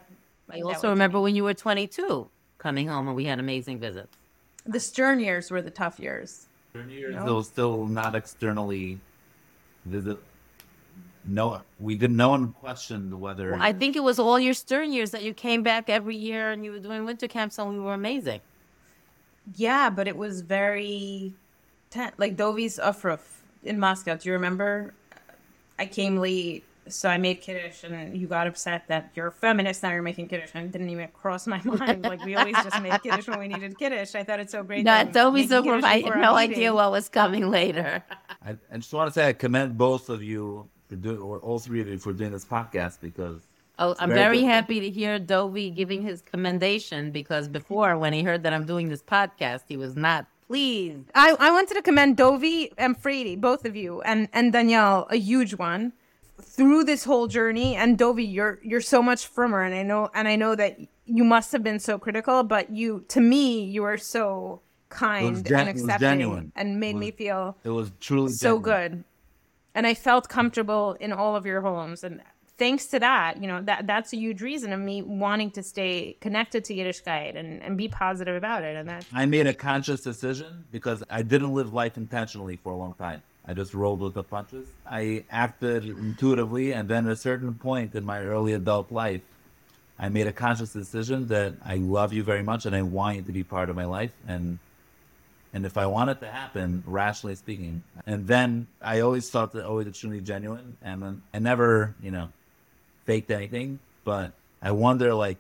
[0.51, 2.29] I also remember when you were 22
[2.59, 4.17] coming home and we had amazing visits.
[4.65, 6.47] The stern years were the tough years.
[6.89, 7.27] years, No.
[7.27, 8.99] it was still not externally
[9.85, 10.19] visit.
[11.25, 12.17] No, we didn't.
[12.17, 13.55] No one questioned whether.
[13.55, 16.65] I think it was all your stern years that you came back every year and
[16.65, 18.41] you were doing winter camps and we were amazing.
[19.57, 21.35] Yeah, but it was very
[21.91, 22.15] tense.
[22.19, 23.21] Like Dovi's Ufruf
[23.63, 24.17] in Moscow.
[24.17, 24.95] Do you remember?
[25.79, 29.83] I came late, so I made Kiddush, and you got upset that you're a feminist
[29.83, 30.51] now you're making Kiddush.
[30.55, 32.03] And it didn't even cross my mind.
[32.03, 34.15] Like, we always just made Kiddush when we needed Kiddush.
[34.15, 34.85] I thought it's so great.
[34.85, 36.51] Not that we're Toby making Zucker, Kiddush I had our no meeting.
[36.53, 38.03] idea what was coming later.
[38.45, 41.59] I, I just want to say I commend both of you for doing, or all
[41.59, 43.47] three of you for doing this podcast because
[43.79, 48.23] Oh, I'm very very happy to hear Dovi giving his commendation because before, when he
[48.23, 51.11] heard that I'm doing this podcast, he was not pleased.
[51.15, 55.17] I, I wanted to commend Dovi and Frady, both of you, and, and Danielle, a
[55.17, 55.95] huge one,
[56.43, 57.77] through this whole journey.
[57.77, 61.25] And Dovi, you're you're so much frummer, and I know and I know that you
[61.25, 65.69] must have been so critical, but you to me you are so kind gen- and
[65.71, 68.63] accepting and made It me feel it was truly so genuine.
[68.93, 69.05] good.
[69.75, 72.05] And I felt comfortable in all of your homes.
[72.05, 72.21] And
[72.59, 76.19] thanks to that, you know, that that's a huge reason of me wanting to stay
[76.21, 78.77] connected to Yiddishkeit and, and be positive about it.
[78.77, 82.77] And that's I made a conscious decision because I didn't live life intentionally for a
[82.77, 83.23] long time.
[83.47, 84.69] I just rolled with the punches.
[84.87, 89.23] I acted intuitively, and then at a certain point in my early adult life,
[89.99, 93.23] I made a conscious decision that I love you very much and I want you
[93.23, 94.13] to be part of my life.
[94.27, 94.59] And
[95.55, 99.65] And if I want it to happen, rationally speaking, and then I always thought that
[99.65, 102.29] oh, always truly genuine, and I never, you know,
[103.05, 103.79] faked anything.
[104.03, 104.33] But
[104.63, 105.37] I wonder, like,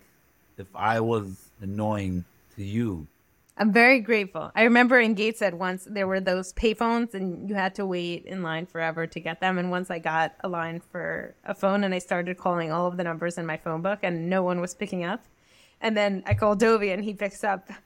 [0.58, 2.24] if I was annoying
[2.56, 3.06] to you,
[3.56, 4.50] I'm very grateful.
[4.54, 8.42] I remember in Gateshead once there were those payphones and you had to wait in
[8.42, 9.58] line forever to get them.
[9.58, 12.96] And once I got a line for a phone and I started calling all of
[12.96, 15.24] the numbers in my phone book and no one was picking up.
[15.82, 17.68] And then I called Dovi and he picks up.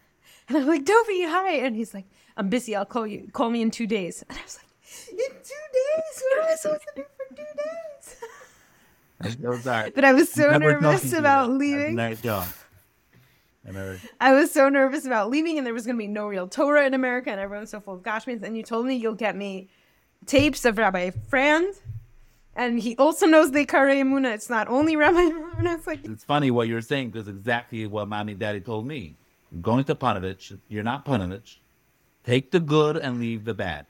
[0.48, 1.54] And I'm like, Dovi, hi.
[1.54, 2.04] And he's like,
[2.36, 2.76] I'm busy.
[2.76, 3.28] I'll call you.
[3.32, 4.22] Call me in two days.
[4.28, 6.22] And I was like, in two days?
[6.22, 7.42] What am I supposed to do for two
[9.26, 9.36] days?
[9.40, 9.90] those are.
[9.90, 11.96] But I was so nervous about leaving.
[11.96, 12.46] Nice job.
[13.68, 13.98] I.
[14.20, 16.86] I was so nervous about leaving, and there was going to be no real Torah
[16.86, 18.42] in America, and everyone's so full of gashmiyus.
[18.42, 19.68] And you told me you'll get me
[20.26, 21.74] tapes of Rabbi Frand,
[22.54, 24.34] and he also knows the Kare Emuna.
[24.34, 25.76] It's not only Rabbi Emuna.
[25.76, 29.16] It's like, It's funny what you're saying because exactly what mommy and daddy told me.
[29.62, 31.56] Going to Ponevezh, you're not Ponevezh.
[32.24, 33.86] Take the good and leave the bad.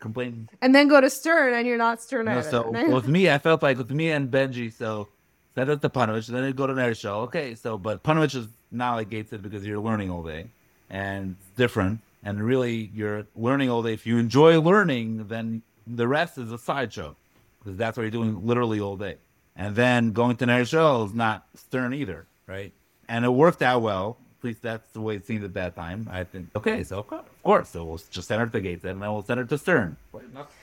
[0.00, 0.48] Complain.
[0.60, 3.62] and then go to Stern, and you're not Stern No, so with me, I felt
[3.62, 5.08] like with me and Benji, so
[5.54, 7.20] set up the Ponevezh, then I go to Nair show.
[7.22, 10.46] Okay, so but Ponevezh is not like Gateshead because you're learning all day,
[10.90, 12.00] and it's different.
[12.24, 13.92] And really, you're learning all day.
[13.92, 17.16] If you enjoy learning, then the rest is a sideshow
[17.58, 19.16] because that's what you're doing literally all day.
[19.56, 22.72] And then going to Nair show is not Stern either, right?
[23.08, 24.18] And it worked out well.
[24.40, 26.08] At least that's the way it seemed at that time.
[26.10, 26.48] I think.
[26.54, 29.38] Okay, so of course, so we'll just send her to Gateshead, and then we'll send
[29.38, 29.96] her to Stern.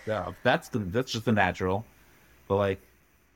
[0.07, 1.85] Yeah, that's that's just a natural.
[2.47, 2.79] But like,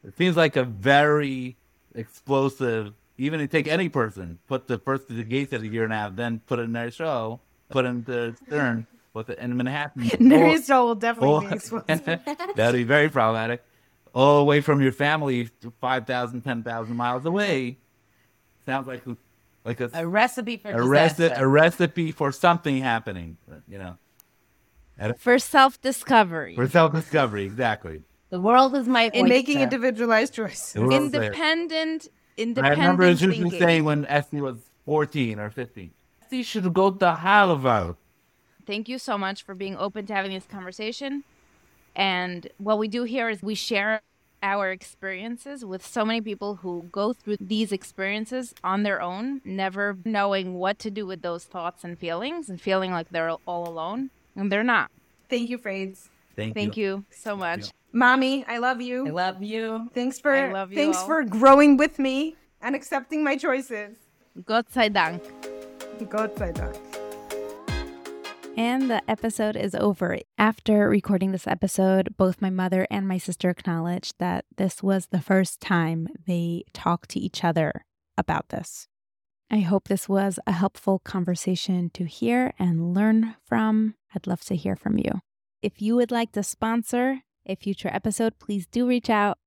[0.07, 1.57] it seems like a very
[1.95, 2.93] explosive.
[3.19, 5.83] Even if you take any person, put the first to the gates at a year
[5.83, 9.37] and a half, then put it in their show, put it into Stern with it
[9.39, 10.09] in Manhattan.
[10.19, 12.05] Neri All- Stall will definitely all- be explosive.
[12.55, 13.61] That'd be very problematic.
[14.13, 15.49] All the way from your family,
[15.81, 17.77] 5,000, 10,000 miles away.
[18.65, 19.03] Sounds like
[19.65, 23.35] like a, A recipe for a, reci- a recipe for something happening.
[23.67, 23.77] You
[24.99, 26.55] know, For self discovery.
[26.55, 27.43] for self discovery.
[27.43, 28.01] Exactly.
[28.29, 30.73] the world is my In making individualized choice.
[30.75, 31.11] Independent
[32.03, 32.11] was there.
[32.39, 33.59] Independent, I remember Susan thinking.
[33.59, 35.91] saying when Estee was 14 or 15,
[36.23, 37.95] Estee should go to Harvard.
[38.65, 41.23] Thank you so much for being open to having this conversation.
[41.95, 44.01] And what we do here is we share
[44.41, 49.97] our experiences with so many people who go through these experiences on their own, never
[50.05, 54.11] knowing what to do with those thoughts and feelings and feeling like they're all alone.
[54.35, 54.89] And they're not.
[55.29, 56.07] Thank you, Frades.
[56.37, 57.71] Thank, Thank you so much.
[57.91, 59.07] Mommy, I love you.
[59.07, 59.89] I love you.
[59.93, 61.07] Thanks for I love you thanks all.
[61.07, 63.97] for growing with me and accepting my choices.
[64.45, 65.23] Gott sei Dank.
[66.07, 66.75] Gott sei Dank.
[68.55, 70.19] And the episode is over.
[70.37, 75.21] After recording this episode, both my mother and my sister acknowledged that this was the
[75.21, 77.85] first time they talked to each other
[78.17, 78.87] about this.
[79.49, 83.95] I hope this was a helpful conversation to hear and learn from.
[84.13, 85.21] I'd love to hear from you.
[85.63, 89.37] If you would like to sponsor a future episode, please do reach out.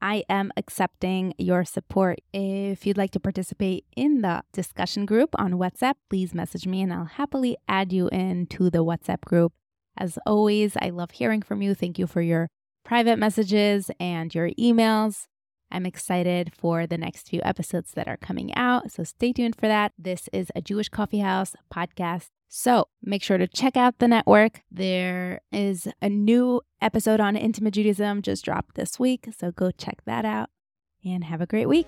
[0.00, 2.20] I am accepting your support.
[2.32, 6.92] If you'd like to participate in the discussion group on WhatsApp, please message me and
[6.92, 9.52] I'll happily add you into the WhatsApp group.
[9.98, 11.74] As always, I love hearing from you.
[11.74, 12.48] Thank you for your
[12.84, 15.26] private messages and your emails.
[15.70, 19.68] I'm excited for the next few episodes that are coming out, so stay tuned for
[19.68, 19.92] that.
[19.96, 22.28] This is a Jewish Coffee House podcast.
[22.52, 24.62] So make sure to check out the network.
[24.72, 30.02] There is a new episode on intimate Judaism just dropped this week, so go check
[30.04, 30.50] that out
[31.04, 31.86] and have a great week.